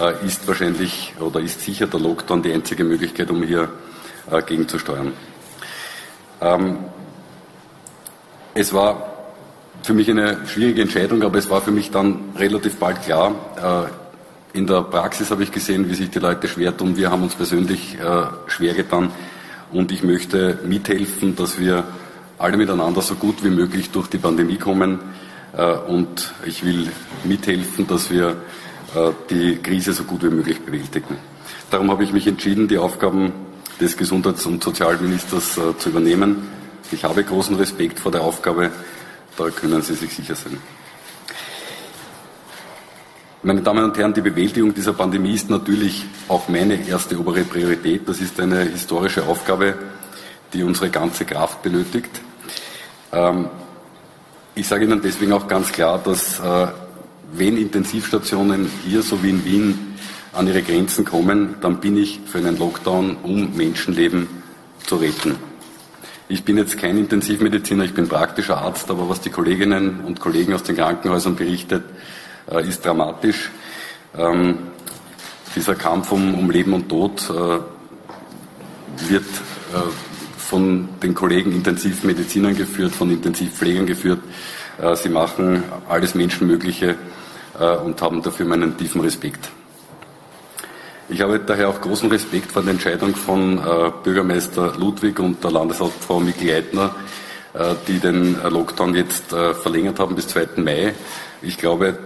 äh, 0.00 0.26
ist 0.26 0.46
wahrscheinlich 0.48 1.12
oder 1.20 1.40
ist 1.40 1.60
sicher 1.60 1.86
der 1.86 2.00
Lockdown 2.00 2.42
die 2.42 2.52
einzige 2.52 2.84
Möglichkeit, 2.84 3.30
um 3.30 3.42
hier 3.42 3.68
äh, 4.30 4.42
gegenzusteuern. 4.42 5.12
Ähm, 6.40 6.78
es 8.54 8.72
war 8.72 9.09
für 9.82 9.94
mich 9.94 10.10
eine 10.10 10.46
schwierige 10.46 10.82
Entscheidung, 10.82 11.22
aber 11.22 11.38
es 11.38 11.48
war 11.48 11.60
für 11.60 11.70
mich 11.70 11.90
dann 11.90 12.18
relativ 12.36 12.76
bald 12.76 13.02
klar. 13.02 13.88
Äh, 14.54 14.58
in 14.58 14.66
der 14.66 14.82
Praxis 14.82 15.30
habe 15.30 15.42
ich 15.42 15.52
gesehen, 15.52 15.88
wie 15.88 15.94
sich 15.94 16.10
die 16.10 16.18
Leute 16.18 16.48
schwer 16.48 16.76
tun. 16.76 16.96
Wir 16.96 17.10
haben 17.10 17.22
uns 17.22 17.34
persönlich 17.34 17.96
äh, 17.98 18.22
schwer 18.46 18.74
getan 18.74 19.10
und 19.72 19.92
ich 19.92 20.02
möchte 20.02 20.58
mithelfen, 20.66 21.36
dass 21.36 21.58
wir 21.58 21.84
alle 22.38 22.56
miteinander 22.56 23.00
so 23.00 23.14
gut 23.14 23.44
wie 23.44 23.50
möglich 23.50 23.90
durch 23.90 24.08
die 24.08 24.18
Pandemie 24.18 24.56
kommen 24.56 24.98
äh, 25.56 25.72
und 25.72 26.32
ich 26.44 26.64
will 26.64 26.88
mithelfen, 27.24 27.86
dass 27.86 28.10
wir 28.10 28.36
die 29.30 29.58
Krise 29.62 29.92
so 29.92 30.02
gut 30.02 30.24
wie 30.24 30.30
möglich 30.30 30.62
bewältigen. 30.62 31.16
Darum 31.70 31.92
habe 31.92 32.02
ich 32.02 32.12
mich 32.12 32.26
entschieden, 32.26 32.66
die 32.66 32.76
Aufgaben 32.76 33.30
des 33.80 33.96
Gesundheits- 33.96 34.46
und 34.46 34.64
Sozialministers 34.64 35.60
zu 35.78 35.88
übernehmen. 35.90 36.48
Ich 36.90 37.04
habe 37.04 37.22
großen 37.22 37.54
Respekt 37.54 38.00
vor 38.00 38.10
der 38.10 38.22
Aufgabe, 38.22 38.72
da 39.36 39.50
können 39.50 39.82
Sie 39.82 39.94
sich 39.94 40.14
sicher 40.14 40.34
sein. 40.34 40.58
Meine 43.42 43.62
Damen 43.62 43.84
und 43.84 43.96
Herren, 43.96 44.12
die 44.12 44.20
Bewältigung 44.20 44.74
dieser 44.74 44.92
Pandemie 44.92 45.32
ist 45.32 45.48
natürlich 45.48 46.04
auch 46.28 46.48
meine 46.48 46.86
erste 46.86 47.18
obere 47.18 47.42
Priorität. 47.44 48.06
Das 48.06 48.20
ist 48.20 48.38
eine 48.38 48.60
historische 48.64 49.26
Aufgabe, 49.26 49.74
die 50.52 50.62
unsere 50.62 50.90
ganze 50.90 51.24
Kraft 51.24 51.62
benötigt. 51.62 52.20
Ähm, 53.12 53.48
ich 54.54 54.68
sage 54.68 54.84
Ihnen 54.84 55.00
deswegen 55.00 55.32
auch 55.32 55.48
ganz 55.48 55.72
klar, 55.72 55.98
dass 56.04 56.38
äh, 56.38 56.66
wenn 57.32 57.56
Intensivstationen 57.56 58.70
hier 58.84 59.02
so 59.02 59.22
wie 59.22 59.30
in 59.30 59.44
Wien 59.44 59.96
an 60.32 60.46
ihre 60.46 60.62
Grenzen 60.62 61.04
kommen, 61.04 61.54
dann 61.60 61.80
bin 61.80 61.96
ich 61.96 62.20
für 62.26 62.38
einen 62.38 62.58
Lockdown, 62.58 63.16
um 63.22 63.56
Menschenleben 63.56 64.28
zu 64.86 64.96
retten. 64.96 65.49
Ich 66.30 66.44
bin 66.44 66.56
jetzt 66.56 66.78
kein 66.78 66.96
Intensivmediziner, 66.96 67.82
ich 67.82 67.92
bin 67.92 68.06
praktischer 68.06 68.58
Arzt, 68.58 68.88
aber 68.88 69.08
was 69.08 69.20
die 69.20 69.30
Kolleginnen 69.30 69.98
und 70.06 70.20
Kollegen 70.20 70.54
aus 70.54 70.62
den 70.62 70.76
Krankenhäusern 70.76 71.34
berichtet, 71.34 71.82
äh, 72.48 72.68
ist 72.68 72.86
dramatisch. 72.86 73.50
Ähm, 74.16 74.58
dieser 75.56 75.74
Kampf 75.74 76.12
um, 76.12 76.36
um, 76.36 76.48
Leben 76.48 76.72
und 76.72 76.88
Tod 76.88 77.28
äh, 77.30 79.10
wird 79.10 79.24
äh, 79.24 80.38
von 80.38 80.88
den 81.02 81.14
Kollegen 81.14 81.50
Intensivmedizinern 81.50 82.54
geführt, 82.54 82.94
von 82.94 83.10
Intensivpflegern 83.10 83.86
geführt. 83.86 84.20
Sie 84.94 85.10
machen 85.10 85.62
alles 85.88 86.14
Menschenmögliche 86.14 86.96
und 87.84 88.00
haben 88.00 88.22
dafür 88.22 88.46
meinen 88.46 88.76
tiefen 88.78 89.02
Respekt. 89.02 89.50
Ich 91.12 91.22
habe 91.22 91.40
daher 91.40 91.68
auch 91.68 91.80
großen 91.80 92.08
Respekt 92.08 92.52
vor 92.52 92.62
der 92.62 92.70
Entscheidung 92.70 93.16
von 93.16 93.58
äh, 93.58 93.90
Bürgermeister 94.04 94.74
Ludwig 94.78 95.18
und 95.18 95.42
der 95.42 95.50
Landeshauptfrau 95.50 96.20
Mikl 96.20 96.48
Eitner, 96.48 96.94
äh, 97.52 97.74
die 97.88 97.98
den 97.98 98.40
äh, 98.40 98.48
Lockdown 98.48 98.94
jetzt 98.94 99.32
äh, 99.32 99.52
verlängert 99.52 99.98
haben 99.98 100.14
bis 100.14 100.28
2. 100.28 100.50
Mai. 100.58 100.94
Ich 101.42 101.58
glaube, 101.58 101.98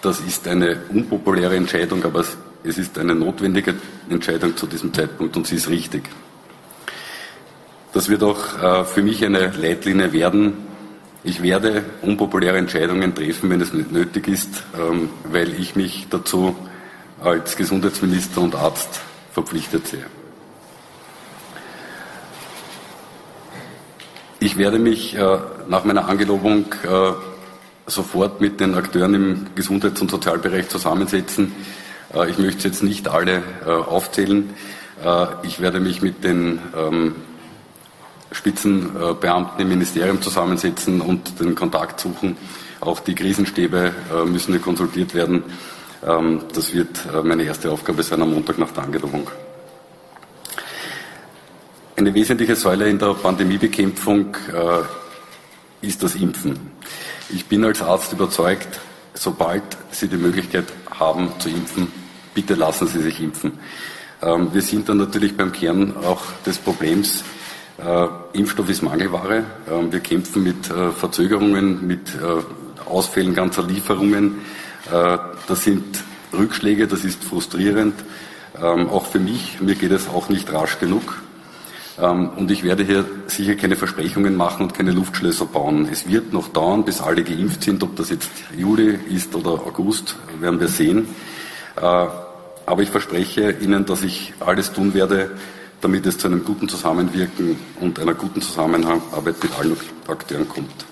das 0.00 0.20
ist 0.20 0.46
eine 0.46 0.78
unpopuläre 0.90 1.56
Entscheidung, 1.56 2.04
aber 2.04 2.20
es 2.62 2.78
ist 2.78 2.96
eine 2.98 3.16
notwendige 3.16 3.74
Entscheidung 4.08 4.56
zu 4.56 4.68
diesem 4.68 4.94
Zeitpunkt 4.94 5.36
und 5.36 5.44
sie 5.48 5.56
ist 5.56 5.68
richtig. 5.68 6.04
Das 7.94 8.08
wird 8.08 8.22
auch 8.22 8.62
äh, 8.62 8.84
für 8.84 9.02
mich 9.02 9.24
eine 9.24 9.50
Leitlinie 9.60 10.12
werden. 10.12 10.52
Ich 11.24 11.42
werde 11.42 11.82
unpopuläre 12.00 12.58
Entscheidungen 12.58 13.12
treffen, 13.12 13.50
wenn 13.50 13.60
es 13.60 13.72
nötig 13.72 14.28
ist, 14.28 14.62
ähm, 14.78 15.10
weil 15.24 15.52
ich 15.60 15.74
mich 15.74 16.06
dazu 16.10 16.54
als 17.22 17.56
Gesundheitsminister 17.56 18.40
und 18.40 18.54
Arzt 18.54 19.00
verpflichtet 19.32 19.86
sehe. 19.86 20.06
Ich 24.38 24.58
werde 24.58 24.78
mich 24.78 25.16
äh, 25.16 25.38
nach 25.68 25.84
meiner 25.84 26.08
Angelobung 26.08 26.66
äh, 26.82 27.12
sofort 27.86 28.40
mit 28.40 28.60
den 28.60 28.74
Akteuren 28.74 29.14
im 29.14 29.46
Gesundheits- 29.54 30.00
und 30.00 30.10
Sozialbereich 30.10 30.68
zusammensetzen. 30.68 31.52
Äh, 32.14 32.30
ich 32.30 32.38
möchte 32.38 32.68
jetzt 32.68 32.82
nicht 32.82 33.08
alle 33.08 33.42
äh, 33.64 33.70
aufzählen. 33.70 34.50
Äh, 35.02 35.26
ich 35.42 35.60
werde 35.60 35.80
mich 35.80 36.02
mit 36.02 36.22
den 36.22 36.60
ähm, 36.76 37.14
Spitzenbeamten 38.30 39.60
im 39.60 39.68
Ministerium 39.68 40.20
zusammensetzen 40.20 41.00
und 41.00 41.40
den 41.40 41.54
Kontakt 41.54 42.00
suchen. 42.00 42.36
Auch 42.80 43.00
die 43.00 43.14
Krisenstäbe 43.14 43.94
äh, 44.12 44.24
müssen 44.26 44.60
konsultiert 44.60 45.14
werden. 45.14 45.44
Ähm, 46.06 46.42
das 46.54 46.72
wird 46.72 47.04
äh, 47.12 47.22
meine 47.22 47.42
erste 47.42 47.70
Aufgabe 47.70 48.02
sein 48.02 48.22
am 48.22 48.32
Montag 48.32 48.58
nach 48.58 48.70
der 48.70 48.84
Angelobung. 48.84 49.28
Eine 51.96 52.14
wesentliche 52.14 52.54
Säule 52.54 52.88
in 52.88 52.98
der 52.98 53.14
Pandemiebekämpfung 53.14 54.36
äh, 54.52 55.86
ist 55.86 56.02
das 56.02 56.14
Impfen. 56.14 56.70
Ich 57.30 57.46
bin 57.46 57.64
als 57.64 57.82
Arzt 57.82 58.12
überzeugt, 58.12 58.80
sobald 59.14 59.62
Sie 59.90 60.06
die 60.06 60.16
Möglichkeit 60.16 60.66
haben 60.90 61.32
zu 61.40 61.48
impfen, 61.48 61.90
bitte 62.34 62.54
lassen 62.54 62.86
Sie 62.86 63.02
sich 63.02 63.20
impfen. 63.20 63.58
Ähm, 64.22 64.50
wir 64.52 64.62
sind 64.62 64.88
dann 64.88 64.98
natürlich 64.98 65.36
beim 65.36 65.50
Kern 65.50 65.96
auch 66.04 66.22
des 66.46 66.58
Problems. 66.58 67.24
Äh, 67.78 68.06
Impfstoff 68.38 68.68
ist 68.70 68.82
Mangelware. 68.82 69.42
Ähm, 69.68 69.90
wir 69.90 70.00
kämpfen 70.00 70.44
mit 70.44 70.66
Verzögerungen, 70.66 71.84
mit 71.84 72.12
Ausfällen 72.84 73.34
ganzer 73.34 73.64
Lieferungen. 73.64 74.38
Äh, 74.92 75.18
das 75.46 75.64
sind 75.64 75.84
Rückschläge, 76.32 76.86
das 76.86 77.04
ist 77.04 77.24
frustrierend. 77.24 77.94
Ähm, 78.60 78.88
auch 78.88 79.06
für 79.06 79.18
mich, 79.18 79.60
mir 79.60 79.74
geht 79.74 79.92
es 79.92 80.08
auch 80.08 80.28
nicht 80.28 80.52
rasch 80.52 80.78
genug. 80.78 81.22
Ähm, 81.98 82.30
und 82.30 82.50
ich 82.50 82.62
werde 82.62 82.84
hier 82.84 83.04
sicher 83.26 83.54
keine 83.54 83.76
Versprechungen 83.76 84.36
machen 84.36 84.62
und 84.62 84.74
keine 84.74 84.92
Luftschlösser 84.92 85.46
bauen. 85.46 85.88
Es 85.90 86.08
wird 86.08 86.32
noch 86.32 86.48
dauern, 86.48 86.84
bis 86.84 87.00
alle 87.00 87.24
geimpft 87.24 87.62
sind. 87.62 87.82
Ob 87.82 87.96
das 87.96 88.10
jetzt 88.10 88.30
Juli 88.56 88.98
ist 89.10 89.34
oder 89.34 89.50
August, 89.50 90.16
werden 90.40 90.60
wir 90.60 90.68
sehen. 90.68 91.08
Äh, 91.76 92.06
aber 92.66 92.82
ich 92.82 92.90
verspreche 92.90 93.52
Ihnen, 93.52 93.86
dass 93.86 94.02
ich 94.02 94.34
alles 94.40 94.72
tun 94.72 94.92
werde, 94.92 95.30
damit 95.80 96.04
es 96.06 96.18
zu 96.18 96.26
einem 96.26 96.44
guten 96.44 96.68
Zusammenwirken 96.68 97.56
und 97.80 97.98
einer 98.00 98.14
guten 98.14 98.42
Zusammenarbeit 98.42 99.42
mit 99.42 99.58
allen 99.58 99.76
Akteuren 100.08 100.48
kommt. 100.48 100.86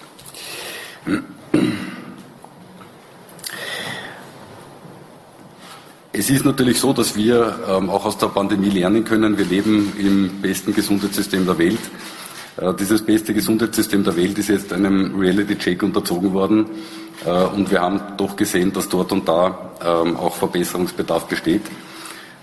Es 6.16 6.30
ist 6.30 6.44
natürlich 6.44 6.78
so, 6.78 6.92
dass 6.92 7.16
wir 7.16 7.58
ähm, 7.68 7.90
auch 7.90 8.04
aus 8.04 8.16
der 8.16 8.28
Pandemie 8.28 8.70
lernen 8.70 9.02
können. 9.02 9.36
Wir 9.36 9.46
leben 9.46 9.92
im 9.98 10.40
besten 10.40 10.72
Gesundheitssystem 10.72 11.44
der 11.44 11.58
Welt. 11.58 11.80
Äh, 12.56 12.72
dieses 12.74 13.04
beste 13.04 13.34
Gesundheitssystem 13.34 14.04
der 14.04 14.16
Welt 14.16 14.38
ist 14.38 14.48
jetzt 14.48 14.72
einem 14.72 15.18
Reality-Check 15.18 15.82
unterzogen 15.82 16.32
worden. 16.32 16.66
Äh, 17.26 17.30
und 17.30 17.68
wir 17.68 17.82
haben 17.82 18.00
doch 18.16 18.36
gesehen, 18.36 18.72
dass 18.72 18.88
dort 18.88 19.10
und 19.10 19.26
da 19.28 19.72
ähm, 19.84 20.16
auch 20.16 20.36
Verbesserungsbedarf 20.36 21.24
besteht. 21.26 21.62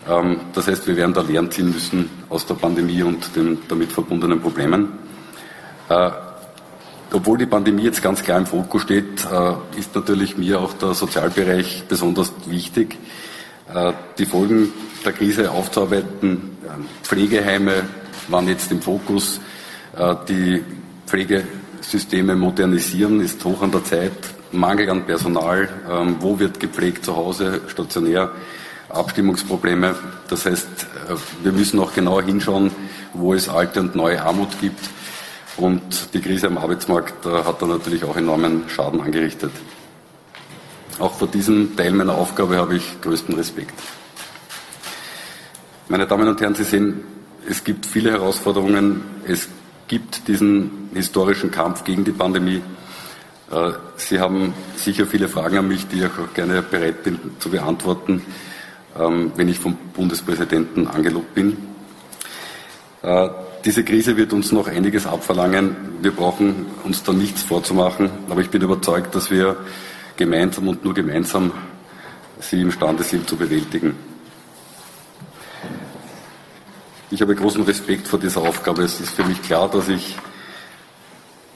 Ähm, 0.05 0.41
das 0.53 0.67
heißt, 0.67 0.85
wir 0.87 0.97
werden 0.97 1.13
da 1.13 1.21
Lehren 1.21 1.49
ziehen 1.49 1.71
müssen 1.71 2.09
aus 2.27 2.45
der 2.45 2.55
Pandemie 2.55 3.03
und 3.03 3.33
den 3.37 3.59
damit 3.69 3.93
verbundenen 3.93 4.41
Problemen. 4.41 4.89
Äh, 5.87 6.11
obwohl 7.13 7.37
die 7.37 7.45
Pandemie 7.45 7.83
jetzt 7.83 8.03
ganz 8.03 8.21
klar 8.21 8.37
im 8.37 8.45
Fokus 8.45 8.81
steht, 8.81 9.25
äh, 9.31 9.79
ist 9.79 9.95
natürlich 9.95 10.37
mir 10.37 10.59
auch 10.59 10.73
der 10.73 10.93
Sozialbereich 10.93 11.85
besonders 11.87 12.33
wichtig. 12.47 12.97
Äh, 13.73 13.93
die 14.17 14.25
Folgen 14.25 14.73
der 15.05 15.13
Krise 15.13 15.51
aufzuarbeiten. 15.51 16.57
Ähm, 16.65 16.85
Pflegeheime 17.03 17.83
waren 18.27 18.47
jetzt 18.47 18.71
im 18.71 18.81
Fokus. 18.81 19.39
Äh, 19.97 20.15
die 20.27 20.63
Pflegesysteme 21.07 22.35
modernisieren 22.35 23.21
ist 23.21 23.43
hoch 23.45 23.61
an 23.61 23.71
der 23.71 23.83
Zeit. 23.83 24.11
Mangel 24.51 24.89
an 24.89 25.05
Personal. 25.05 25.69
Ähm, 25.89 26.17
wo 26.19 26.37
wird 26.37 26.59
gepflegt? 26.59 27.05
Zu 27.05 27.15
Hause, 27.15 27.61
stationär? 27.67 28.31
Abstimmungsprobleme. 28.89 29.95
Das 30.27 30.45
heißt, 30.45 30.67
äh, 31.09 31.15
wir 31.43 31.53
müssen 31.53 31.79
auch 31.79 31.93
genauer 31.93 32.23
hinschauen, 32.23 32.71
wo 33.13 33.33
es 33.33 33.47
alte 33.47 33.79
und 33.79 33.95
neue 33.95 34.21
Armut 34.21 34.59
gibt. 34.59 34.89
Und 35.55 36.13
die 36.13 36.19
Krise 36.19 36.47
am 36.47 36.57
Arbeitsmarkt 36.57 37.25
hat 37.25 37.61
da 37.61 37.67
natürlich 37.67 38.05
auch 38.05 38.15
enormen 38.15 38.63
Schaden 38.69 39.01
angerichtet. 39.01 39.51
Auch 41.01 41.15
vor 41.15 41.27
diesem 41.27 41.75
Teil 41.75 41.93
meiner 41.93 42.13
Aufgabe 42.13 42.57
habe 42.57 42.75
ich 42.75 43.01
größten 43.01 43.33
Respekt. 43.33 43.73
Meine 45.89 46.05
Damen 46.05 46.27
und 46.27 46.39
Herren, 46.39 46.53
Sie 46.53 46.63
sehen, 46.63 47.03
es 47.49 47.63
gibt 47.63 47.87
viele 47.87 48.11
Herausforderungen. 48.11 49.01
Es 49.25 49.49
gibt 49.87 50.27
diesen 50.27 50.91
historischen 50.93 51.49
Kampf 51.49 51.83
gegen 51.85 52.03
die 52.03 52.11
Pandemie. 52.11 52.61
Äh, 53.51 53.71
Sie 53.95 54.19
haben 54.19 54.53
sicher 54.75 55.07
viele 55.07 55.27
Fragen 55.27 55.57
an 55.57 55.67
mich, 55.67 55.87
die 55.87 56.01
ich 56.01 56.05
auch 56.05 56.35
gerne 56.35 56.61
bereit 56.61 57.01
bin 57.01 57.19
zu 57.39 57.49
beantworten, 57.49 58.21
ähm, 58.95 59.31
wenn 59.35 59.49
ich 59.49 59.57
vom 59.57 59.75
Bundespräsidenten 59.95 60.87
angelobt 60.87 61.33
bin. 61.33 61.57
Äh, 63.01 63.29
diese 63.65 63.83
Krise 63.83 64.17
wird 64.17 64.33
uns 64.33 64.51
noch 64.51 64.67
einiges 64.67 65.07
abverlangen. 65.07 65.75
Wir 66.03 66.11
brauchen 66.11 66.67
uns 66.83 67.01
da 67.01 67.11
nichts 67.11 67.41
vorzumachen, 67.41 68.11
aber 68.29 68.41
ich 68.41 68.51
bin 68.51 68.61
überzeugt, 68.61 69.15
dass 69.15 69.31
wir 69.31 69.57
gemeinsam 70.17 70.67
und 70.67 70.83
nur 70.83 70.93
gemeinsam 70.93 71.51
sie 72.39 72.61
imstande 72.61 73.03
sind 73.03 73.27
zu 73.27 73.35
bewältigen. 73.35 73.95
Ich 77.09 77.21
habe 77.21 77.35
großen 77.35 77.63
Respekt 77.63 78.07
vor 78.07 78.19
dieser 78.19 78.41
Aufgabe. 78.41 78.83
Es 78.83 78.99
ist 78.99 79.11
für 79.11 79.23
mich 79.23 79.41
klar, 79.41 79.69
dass 79.69 79.89
ich 79.89 80.15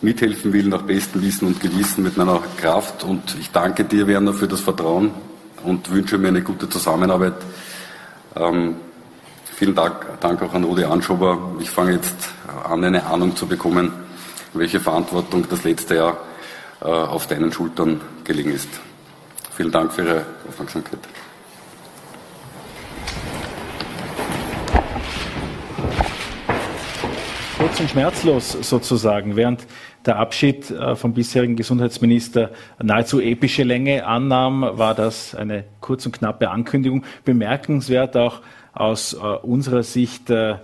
mithelfen 0.01 0.51
will 0.51 0.67
nach 0.67 0.81
bestem 0.81 1.21
Wissen 1.21 1.47
und 1.47 1.61
Gewissen 1.61 2.03
mit 2.03 2.17
meiner 2.17 2.41
Kraft. 2.57 3.03
Und 3.03 3.35
ich 3.39 3.51
danke 3.51 3.85
dir, 3.85 4.05
Werner, 4.07 4.33
für 4.33 4.47
das 4.47 4.59
Vertrauen 4.59 5.11
und 5.63 5.89
wünsche 5.91 6.17
mir 6.17 6.27
eine 6.27 6.41
gute 6.41 6.69
Zusammenarbeit. 6.69 7.35
Ähm, 8.35 8.75
vielen 9.55 9.75
Dank, 9.75 10.19
Dank 10.19 10.41
auch 10.41 10.53
an 10.53 10.65
Rudi 10.65 10.83
Anschober. 10.83 11.55
Ich 11.59 11.69
fange 11.69 11.93
jetzt 11.93 12.29
an, 12.69 12.83
eine 12.83 13.05
Ahnung 13.05 13.35
zu 13.35 13.47
bekommen, 13.47 13.93
welche 14.53 14.81
Verantwortung 14.81 15.47
das 15.49 15.63
letzte 15.63 15.95
Jahr 15.95 16.17
auf 16.81 17.27
deinen 17.27 17.51
Schultern 17.51 18.01
gelegen 18.23 18.51
ist. 18.51 18.69
Vielen 19.55 19.71
Dank 19.71 19.93
für 19.93 20.03
Ihre 20.03 20.25
Aufmerksamkeit. 20.47 20.99
kurz 27.75 27.79
und 27.81 27.89
schmerzlos 27.89 28.51
sozusagen, 28.61 29.35
während 29.35 29.67
der 30.05 30.17
Abschied 30.17 30.71
äh, 30.71 30.95
vom 30.95 31.13
bisherigen 31.13 31.57
Gesundheitsminister 31.57 32.51
nahezu 32.81 33.19
epische 33.19 33.63
Länge 33.63 34.05
annahm, 34.05 34.61
war 34.61 34.95
das 34.95 35.35
eine 35.35 35.65
kurz 35.81 36.05
und 36.05 36.13
knappe 36.13 36.49
Ankündigung. 36.51 37.03
Bemerkenswert 37.25 38.15
auch 38.15 38.41
aus 38.71 39.13
äh, 39.13 39.17
unserer 39.17 39.83
Sicht, 39.83 40.29
äh, 40.29 40.55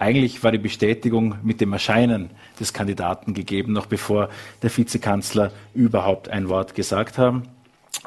eigentlich 0.00 0.42
war 0.42 0.50
die 0.50 0.58
Bestätigung 0.58 1.36
mit 1.42 1.60
dem 1.60 1.72
Erscheinen 1.72 2.30
des 2.58 2.72
Kandidaten 2.72 3.34
gegeben, 3.34 3.72
noch 3.72 3.86
bevor 3.86 4.30
der 4.62 4.74
Vizekanzler 4.74 5.52
überhaupt 5.74 6.30
ein 6.30 6.48
Wort 6.48 6.74
gesagt 6.74 7.18
haben. 7.18 7.42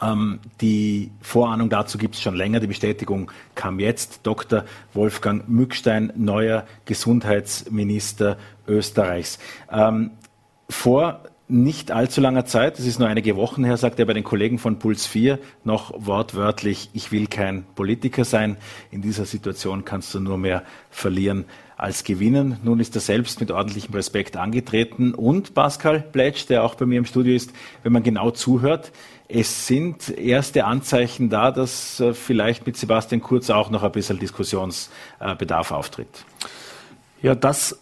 Ähm, 0.02 0.40
die 0.60 1.12
Vorahnung 1.22 1.70
dazu 1.70 2.00
gibt 2.00 2.16
es 2.16 2.22
schon 2.22 2.36
länger. 2.36 2.60
Die 2.60 2.68
Bestätigung 2.68 3.32
kam 3.54 3.80
jetzt. 3.80 4.22
Dr. 4.24 4.66
Wolfgang 4.94 5.48
Mückstein, 5.48 6.12
neuer 6.16 6.66
Gesundheitsminister 6.86 8.38
Österreichs. 8.68 9.38
Ähm, 9.72 10.12
vor 10.70 11.22
nicht 11.48 11.92
allzu 11.92 12.22
langer 12.22 12.46
Zeit, 12.46 12.80
das 12.80 12.86
ist 12.86 13.00
nur 13.00 13.08
einige 13.08 13.36
Wochen 13.36 13.64
her, 13.64 13.78
sagt 13.78 14.00
er 14.00 14.06
bei 14.06 14.14
den 14.14 14.24
Kollegen 14.24 14.58
von 14.58 14.80
Puls 14.80 15.06
4 15.06 15.38
noch 15.64 15.94
wortwörtlich, 15.96 16.90
ich 16.94 17.12
will 17.12 17.28
kein 17.28 17.64
Politiker 17.76 18.26
sein. 18.26 18.58
In 18.90 19.02
dieser 19.02 19.26
Situation 19.26 19.86
kannst 19.86 20.16
du 20.16 20.20
nur 20.20 20.38
mehr 20.38 20.64
verlieren 20.90 21.46
als 21.84 22.06
gewinnen. 22.06 22.58
Nun 22.64 22.80
ist 22.80 22.96
er 22.96 23.02
selbst 23.02 23.42
mit 23.42 23.52
ordentlichem 23.52 23.94
Respekt 23.94 24.38
angetreten 24.38 25.14
und 25.14 25.54
Pascal 25.54 26.00
Pletsch, 26.00 26.48
der 26.48 26.64
auch 26.64 26.76
bei 26.76 26.86
mir 26.86 26.98
im 26.98 27.06
Studio 27.06 27.36
ist, 27.36 27.52
wenn 27.84 27.92
man 27.92 28.04
genau 28.04 28.32
zuhört, 28.32 28.94
es 29.28 29.68
sind 29.68 30.10
erste 30.10 30.64
Anzeichen 30.64 31.30
da, 31.30 31.52
dass 31.52 32.00
äh, 32.00 32.14
vielleicht 32.14 32.66
mit 32.66 32.78
Sebastian 32.78 33.22
Kurz 33.22 33.50
auch 33.50 33.70
noch 33.70 33.84
ein 33.84 33.92
bisschen 33.92 34.18
Diskussionsbedarf 34.18 35.72
auftritt. 35.72 36.26
Ja, 37.22 37.36
das 37.36 37.80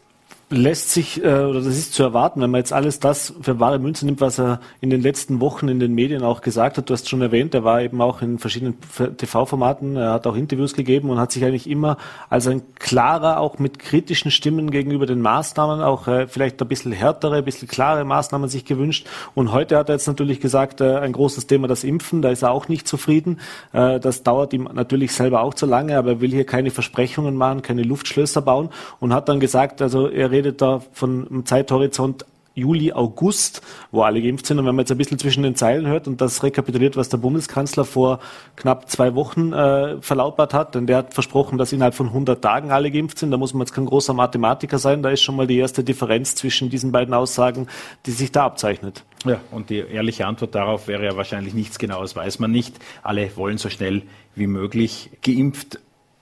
lässt 0.52 0.92
sich, 0.92 1.24
äh, 1.24 1.28
oder 1.28 1.62
das 1.62 1.78
ist 1.78 1.94
zu 1.94 2.04
erwarten, 2.04 2.42
wenn 2.42 2.52
man 2.52 2.60
jetzt 2.60 2.74
alles 2.74 3.00
das 3.00 3.34
für 3.42 3.60
wahre 3.60 3.80
Münze 3.80 4.06
nimmt, 4.06 4.20
was 4.20 4.38
er 4.38 4.60
in 4.82 4.90
den 4.90 5.02
letzten 5.02 5.40
Wochen 5.40 5.70
in 5.70 5.80
den 5.80 5.94
Medien 5.94 6.24
auch 6.24 6.42
gesagt 6.42 6.78
hat. 6.78 6.90
Du 6.90 6.94
hast 6.94 7.10
schon 7.10 7.22
erwähnt, 7.22 7.54
er 7.54 7.64
war 7.64 7.82
eben 7.82 8.02
auch 8.02 8.22
in 8.22 8.38
verschiedenen 8.38 8.76
TV-Formaten, 9.18 9.96
er 9.96 10.12
hat 10.12 10.28
auch 10.28 10.36
Interviews 10.36 10.74
gegeben 10.74 11.10
und 11.10 11.20
hat 11.20 11.32
sich 11.32 11.46
eigentlich 11.46 11.70
immer 11.70 11.98
als 12.30 12.48
ein 12.48 12.62
klarer, 12.76 13.40
auch 13.40 13.60
mit 13.60 13.80
kritischen 13.80 14.30
Stimmen 14.30 14.72
gegenüber 14.72 15.06
den 15.06 15.22
Maßnahmen, 15.22 15.82
auch 15.82 16.08
äh, 16.08 16.28
vielleicht 16.28 16.62
ein 16.62 16.68
bisschen 16.68 16.92
härtere, 16.92 17.38
ein 17.38 17.46
bisschen 17.46 17.70
klare 17.70 18.04
Maßnahmen 18.04 18.50
sich 18.50 18.66
gewünscht. 18.66 19.08
Und 19.34 19.54
heute 19.54 19.78
hat 19.78 19.90
er 19.90 19.96
jetzt 19.96 20.08
natürlich 20.08 20.42
gesagt, 20.42 20.82
äh, 20.82 20.98
ein 20.98 21.14
großes 21.14 21.48
Thema 21.48 21.68
das 21.68 21.86
Impfen, 21.86 22.22
da 22.22 22.30
ist 22.30 22.42
er 22.42 22.52
auch 22.52 22.68
nicht 22.68 22.90
zufrieden. 22.90 23.40
Äh, 23.72 24.02
das 24.02 24.24
dauert 24.24 24.52
ihm 24.52 24.68
natürlich 24.74 25.14
selber 25.14 25.42
auch 25.42 25.54
zu 25.54 25.66
lange, 25.66 25.98
aber 25.98 26.12
er 26.12 26.22
will 26.22 26.32
hier 26.32 26.46
keine 26.46 26.72
Versprechungen 26.72 27.38
machen, 27.38 27.62
keine 27.62 27.84
Luftschlösser 27.84 28.42
bauen 28.42 28.70
und 29.00 29.14
hat 29.14 29.30
dann 29.30 29.40
gesagt, 29.40 29.82
also 29.82 30.08
er 30.08 30.30
redet 30.30 30.41
redet 30.42 30.62
da 30.62 30.82
von 30.92 31.28
einem 31.28 31.46
Zeithorizont 31.46 32.26
Juli, 32.54 32.92
August, 32.92 33.62
wo 33.92 34.02
alle 34.02 34.22
geimpft 34.22 34.46
sind. 34.46 34.60
Und 34.60 34.66
wenn 34.66 34.76
man 34.76 34.84
jetzt 34.84 34.92
ein 34.92 34.98
bisschen 34.98 35.18
zwischen 35.18 35.44
den 35.44 35.56
Zeilen 35.56 35.88
hört 35.88 36.08
und 36.08 36.20
das 36.20 36.44
rekapituliert, 36.44 36.98
was 36.98 37.08
der 37.08 37.18
Bundeskanzler 37.18 37.86
vor 37.86 38.20
knapp 38.58 38.90
zwei 38.90 39.16
Wochen 39.16 39.54
äh, 39.54 40.02
verlautbart 40.02 40.54
hat, 40.54 40.76
denn 40.76 40.86
der 40.86 40.98
hat 40.98 41.14
versprochen, 41.14 41.58
dass 41.58 41.72
innerhalb 41.72 41.94
von 41.94 42.08
100 42.08 42.42
Tagen 42.42 42.72
alle 42.72 42.92
geimpft 42.92 43.20
sind. 43.20 43.32
Da 43.32 43.38
muss 43.38 43.54
man 43.54 43.62
jetzt 43.62 43.74
kein 43.74 43.86
großer 43.86 44.14
Mathematiker 44.14 44.80
sein. 44.80 45.02
Da 45.02 45.12
ist 45.12 45.22
schon 45.22 45.38
mal 45.38 45.48
die 45.48 45.60
erste 45.60 45.84
Differenz 45.84 46.36
zwischen 46.36 46.70
diesen 46.70 46.92
beiden 46.92 47.14
Aussagen, 47.14 47.68
die 48.06 48.12
sich 48.12 48.34
da 48.34 48.44
abzeichnet. 48.44 49.06
Ja, 49.24 49.40
und 49.52 49.70
die 49.70 49.78
ehrliche 49.78 50.26
Antwort 50.26 50.54
darauf 50.54 50.90
wäre 50.90 51.06
ja 51.06 51.16
wahrscheinlich 51.16 51.54
nichts 51.54 51.80
Genaues, 51.80 52.18
weiß 52.18 52.40
man 52.40 52.52
nicht. 52.52 52.76
Alle 53.02 53.30
wollen 53.38 53.60
so 53.60 53.70
schnell 53.70 54.02
wie 54.36 54.48
möglich 54.48 55.12
geimpft 55.22 55.80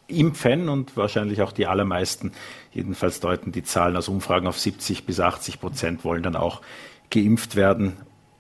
impfen 0.10 0.69
und 0.69 0.98
wahrscheinlich 0.98 1.41
auch 1.41 1.52
die 1.52 1.67
allermeisten, 1.67 2.32
jedenfalls 2.72 3.19
deuten 3.19 3.52
die 3.52 3.63
Zahlen 3.63 3.95
aus 3.95 4.10
Umfragen 4.10 4.48
auf 4.48 4.60
70 4.60 5.06
bis 5.06 5.19
80 5.19 5.60
Prozent, 5.60 6.04
wollen 6.04 6.24
dann 6.24 6.36
auch 6.36 6.62
geimpft 7.10 7.56
werden. 7.56 7.98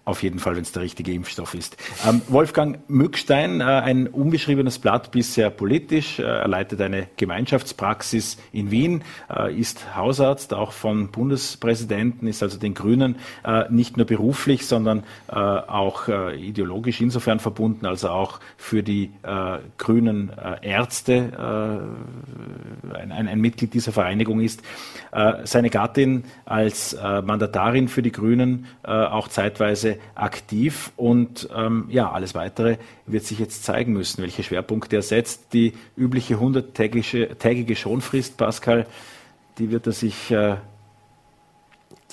Auf 0.09 0.23
jeden 0.23 0.39
Fall, 0.39 0.55
wenn 0.55 0.63
es 0.63 0.71
der 0.71 0.81
richtige 0.81 1.13
Impfstoff 1.13 1.53
ist. 1.53 1.77
Ähm, 2.03 2.23
Wolfgang 2.29 2.79
Mückstein, 2.87 3.61
äh, 3.61 3.65
ein 3.65 4.07
unbeschriebenes 4.07 4.79
Blatt 4.79 5.11
bisher 5.11 5.51
politisch. 5.51 6.17
Äh, 6.17 6.23
er 6.23 6.47
leitet 6.47 6.81
eine 6.81 7.05
Gemeinschaftspraxis 7.15 8.39
in 8.51 8.71
Wien, 8.71 9.03
äh, 9.29 9.53
ist 9.55 9.95
Hausarzt, 9.95 10.55
auch 10.55 10.71
von 10.71 11.11
Bundespräsidenten, 11.11 12.25
ist 12.25 12.41
also 12.41 12.57
den 12.57 12.73
Grünen 12.73 13.17
äh, 13.45 13.65
nicht 13.69 13.97
nur 13.97 14.07
beruflich, 14.07 14.65
sondern 14.65 15.03
äh, 15.27 15.35
auch 15.35 16.07
äh, 16.07 16.35
ideologisch 16.37 17.01
insofern 17.01 17.39
verbunden, 17.39 17.85
also 17.85 18.09
auch 18.09 18.39
für 18.57 18.81
die 18.81 19.11
grünen 19.77 20.31
Ärzte 20.61 21.87
ein, 22.93 23.11
ein, 23.11 23.27
ein, 23.27 23.39
Mitglied 23.39 23.73
dieser 23.73 23.91
Vereinigung 23.91 24.39
ist. 24.39 24.61
seine 25.43 25.69
Gattin 25.69 26.23
als 26.45 26.95
Mandatarin 26.95 27.87
für 27.87 28.01
die 28.01 28.11
Grünen 28.11 28.65
auch 28.83 29.27
zeitweise 29.27 29.98
aktiv 30.15 30.91
und 30.95 31.49
ähm, 31.55 31.85
ja, 31.89 32.11
alles 32.11 32.35
weitere 32.35 32.77
wird 33.05 33.23
sich 33.23 33.39
jetzt 33.39 33.63
zeigen 33.63 33.93
müssen, 33.93 34.21
welche 34.21 34.43
Schwerpunkte 34.43 34.95
er 34.95 35.01
setzt. 35.01 35.53
Die 35.53 35.73
übliche 35.97 36.35
100-tägige 36.35 37.75
Schonfrist, 37.75 38.37
Pascal, 38.37 38.85
die 39.57 39.71
wird 39.71 39.87
er 39.87 39.93
sich 39.93 40.31
äh, 40.31 40.57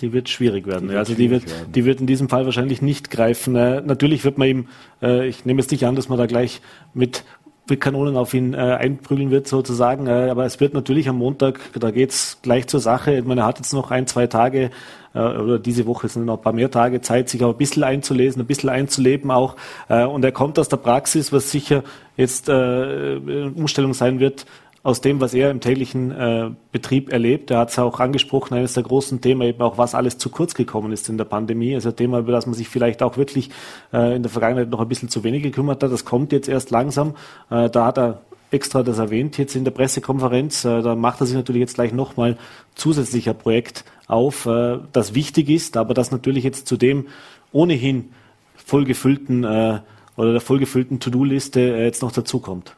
die 0.00 0.12
wird 0.12 0.28
schwierig 0.28 0.66
werden. 0.66 0.88
Die 0.88 0.96
also 0.96 1.14
die 1.14 1.30
wird, 1.30 1.48
werden. 1.48 1.72
die 1.72 1.84
wird 1.84 2.00
in 2.00 2.06
diesem 2.06 2.28
Fall 2.28 2.44
wahrscheinlich 2.44 2.82
nicht 2.82 3.10
greifen. 3.10 3.56
Äh, 3.56 3.80
natürlich 3.80 4.24
wird 4.24 4.36
man 4.36 4.48
ihm, 4.48 4.68
äh, 5.02 5.26
ich 5.26 5.44
nehme 5.46 5.60
jetzt 5.60 5.70
nicht 5.70 5.86
an, 5.86 5.96
dass 5.96 6.08
man 6.08 6.18
da 6.18 6.26
gleich 6.26 6.60
mit 6.92 7.24
mit 7.68 7.80
Kanonen 7.80 8.16
auf 8.16 8.32
ihn 8.34 8.54
äh, 8.54 8.58
einprügeln 8.58 9.30
wird 9.30 9.48
sozusagen. 9.48 10.06
Äh, 10.06 10.28
aber 10.30 10.44
es 10.44 10.60
wird 10.60 10.74
natürlich 10.74 11.08
am 11.08 11.18
Montag, 11.18 11.60
da 11.74 11.90
geht's 11.90 12.38
gleich 12.42 12.66
zur 12.66 12.80
Sache. 12.80 13.16
Ich 13.16 13.24
meine, 13.24 13.42
er 13.42 13.46
hat 13.46 13.58
jetzt 13.58 13.72
noch 13.72 13.90
ein, 13.90 14.06
zwei 14.06 14.26
Tage 14.26 14.70
äh, 15.14 15.18
oder 15.18 15.58
diese 15.58 15.86
Woche 15.86 16.08
sind 16.08 16.26
noch 16.26 16.36
ein 16.36 16.42
paar 16.42 16.52
mehr 16.52 16.70
Tage 16.70 17.00
Zeit, 17.00 17.28
sich 17.28 17.42
auch 17.42 17.50
ein 17.52 17.56
bisschen 17.56 17.82
einzulesen, 17.82 18.42
ein 18.42 18.46
bisschen 18.46 18.70
einzuleben 18.70 19.30
auch. 19.30 19.56
Äh, 19.88 20.04
und 20.04 20.24
er 20.24 20.32
kommt 20.32 20.58
aus 20.58 20.68
der 20.68 20.76
Praxis, 20.76 21.32
was 21.32 21.50
sicher 21.50 21.82
jetzt 22.16 22.48
äh, 22.48 23.16
Umstellung 23.54 23.94
sein 23.94 24.20
wird, 24.20 24.46
aus 24.86 25.00
dem, 25.00 25.20
was 25.20 25.34
er 25.34 25.50
im 25.50 25.60
täglichen 25.60 26.12
äh, 26.12 26.50
Betrieb 26.70 27.12
erlebt. 27.12 27.50
Er 27.50 27.58
hat 27.58 27.70
es 27.70 27.78
auch 27.80 27.98
angesprochen, 27.98 28.54
eines 28.54 28.74
der 28.74 28.84
großen 28.84 29.20
Themen 29.20 29.42
eben 29.42 29.60
auch, 29.60 29.78
was 29.78 29.96
alles 29.96 30.16
zu 30.16 30.30
kurz 30.30 30.54
gekommen 30.54 30.92
ist 30.92 31.08
in 31.08 31.18
der 31.18 31.24
Pandemie. 31.24 31.74
Also 31.74 31.88
ein 31.88 31.96
Thema, 31.96 32.20
über 32.20 32.30
das 32.30 32.46
man 32.46 32.54
sich 32.54 32.68
vielleicht 32.68 33.02
auch 33.02 33.16
wirklich 33.16 33.50
äh, 33.92 34.14
in 34.14 34.22
der 34.22 34.30
Vergangenheit 34.30 34.70
noch 34.70 34.80
ein 34.80 34.86
bisschen 34.86 35.08
zu 35.08 35.24
wenig 35.24 35.42
gekümmert 35.42 35.82
hat. 35.82 35.90
Das 35.90 36.04
kommt 36.04 36.30
jetzt 36.30 36.48
erst 36.48 36.70
langsam. 36.70 37.16
Äh, 37.50 37.68
da 37.68 37.86
hat 37.86 37.98
er 37.98 38.20
extra 38.52 38.84
das 38.84 38.98
erwähnt 38.98 39.38
jetzt 39.38 39.56
in 39.56 39.64
der 39.64 39.72
Pressekonferenz. 39.72 40.64
Äh, 40.64 40.82
da 40.82 40.94
macht 40.94 41.20
er 41.20 41.26
sich 41.26 41.34
natürlich 41.34 41.62
jetzt 41.62 41.74
gleich 41.74 41.92
nochmal 41.92 42.36
zusätzlicher 42.76 43.34
Projekt 43.34 43.84
auf, 44.06 44.46
äh, 44.46 44.78
das 44.92 45.14
wichtig 45.16 45.48
ist, 45.48 45.76
aber 45.76 45.94
das 45.94 46.12
natürlich 46.12 46.44
jetzt 46.44 46.68
zu 46.68 46.76
dem 46.76 47.08
ohnehin 47.50 48.10
vollgefüllten 48.54 49.42
äh, 49.42 49.80
oder 50.16 50.30
der 50.30 50.40
vollgefüllten 50.40 51.00
To-Do-Liste 51.00 51.60
jetzt 51.60 52.02
noch 52.02 52.12
dazukommt. 52.12 52.76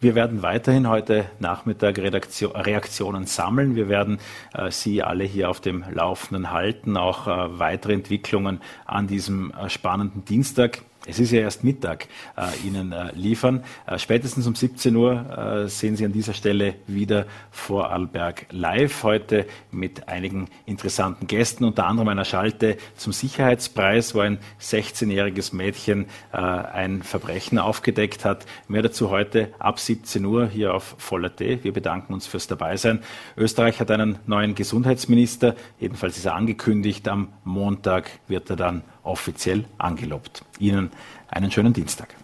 Wir 0.00 0.14
werden 0.14 0.42
weiterhin 0.42 0.88
heute 0.88 1.26
Nachmittag 1.38 1.98
Redaktion, 1.98 2.52
Reaktionen 2.52 3.26
sammeln. 3.26 3.76
Wir 3.76 3.88
werden 3.88 4.18
äh, 4.54 4.70
Sie 4.70 5.02
alle 5.02 5.24
hier 5.24 5.50
auf 5.50 5.60
dem 5.60 5.84
Laufenden 5.90 6.50
halten, 6.50 6.96
auch 6.96 7.26
äh, 7.26 7.58
weitere 7.58 7.94
Entwicklungen 7.94 8.60
an 8.84 9.06
diesem 9.06 9.52
äh, 9.52 9.68
spannenden 9.68 10.24
Dienstag 10.24 10.82
es 11.06 11.18
ist 11.18 11.30
ja 11.30 11.40
erst 11.40 11.64
Mittag, 11.64 12.08
äh, 12.36 12.66
Ihnen 12.66 12.92
äh, 12.92 13.12
liefern. 13.14 13.64
Äh, 13.86 13.98
spätestens 13.98 14.46
um 14.46 14.54
17 14.54 14.94
Uhr 14.96 15.64
äh, 15.64 15.68
sehen 15.68 15.96
Sie 15.96 16.04
an 16.04 16.12
dieser 16.12 16.34
Stelle 16.34 16.74
wieder 16.86 17.26
vor 17.50 17.90
Alberg 17.90 18.46
live. 18.50 19.02
Heute 19.02 19.46
mit 19.70 20.08
einigen 20.08 20.48
interessanten 20.66 21.26
Gästen, 21.26 21.64
unter 21.64 21.86
anderem 21.86 22.08
einer 22.08 22.24
Schalte 22.24 22.76
zum 22.96 23.12
Sicherheitspreis, 23.12 24.14
wo 24.14 24.20
ein 24.20 24.38
16-jähriges 24.60 25.54
Mädchen 25.54 26.06
äh, 26.32 26.38
ein 26.38 27.02
Verbrechen 27.02 27.58
aufgedeckt 27.58 28.24
hat. 28.24 28.46
Mehr 28.68 28.82
dazu 28.82 29.10
heute 29.10 29.54
ab 29.58 29.78
17 29.78 30.24
Uhr 30.24 30.48
hier 30.48 30.74
auf 30.74 30.96
Voller 30.98 31.34
T. 31.34 31.62
Wir 31.62 31.72
bedanken 31.72 32.14
uns 32.14 32.26
fürs 32.26 32.48
Dabeisein. 32.48 33.00
Österreich 33.36 33.80
hat 33.80 33.90
einen 33.90 34.18
neuen 34.26 34.54
Gesundheitsminister. 34.54 35.54
Jedenfalls 35.78 36.16
ist 36.16 36.24
er 36.24 36.34
angekündigt. 36.34 37.06
Am 37.08 37.28
Montag 37.44 38.10
wird 38.26 38.50
er 38.50 38.56
dann 38.56 38.82
offiziell 39.06 39.64
angelobt. 39.78 40.44
Ihnen 40.58 40.90
einen 41.28 41.50
schönen 41.50 41.72
Dienstag. 41.72 42.14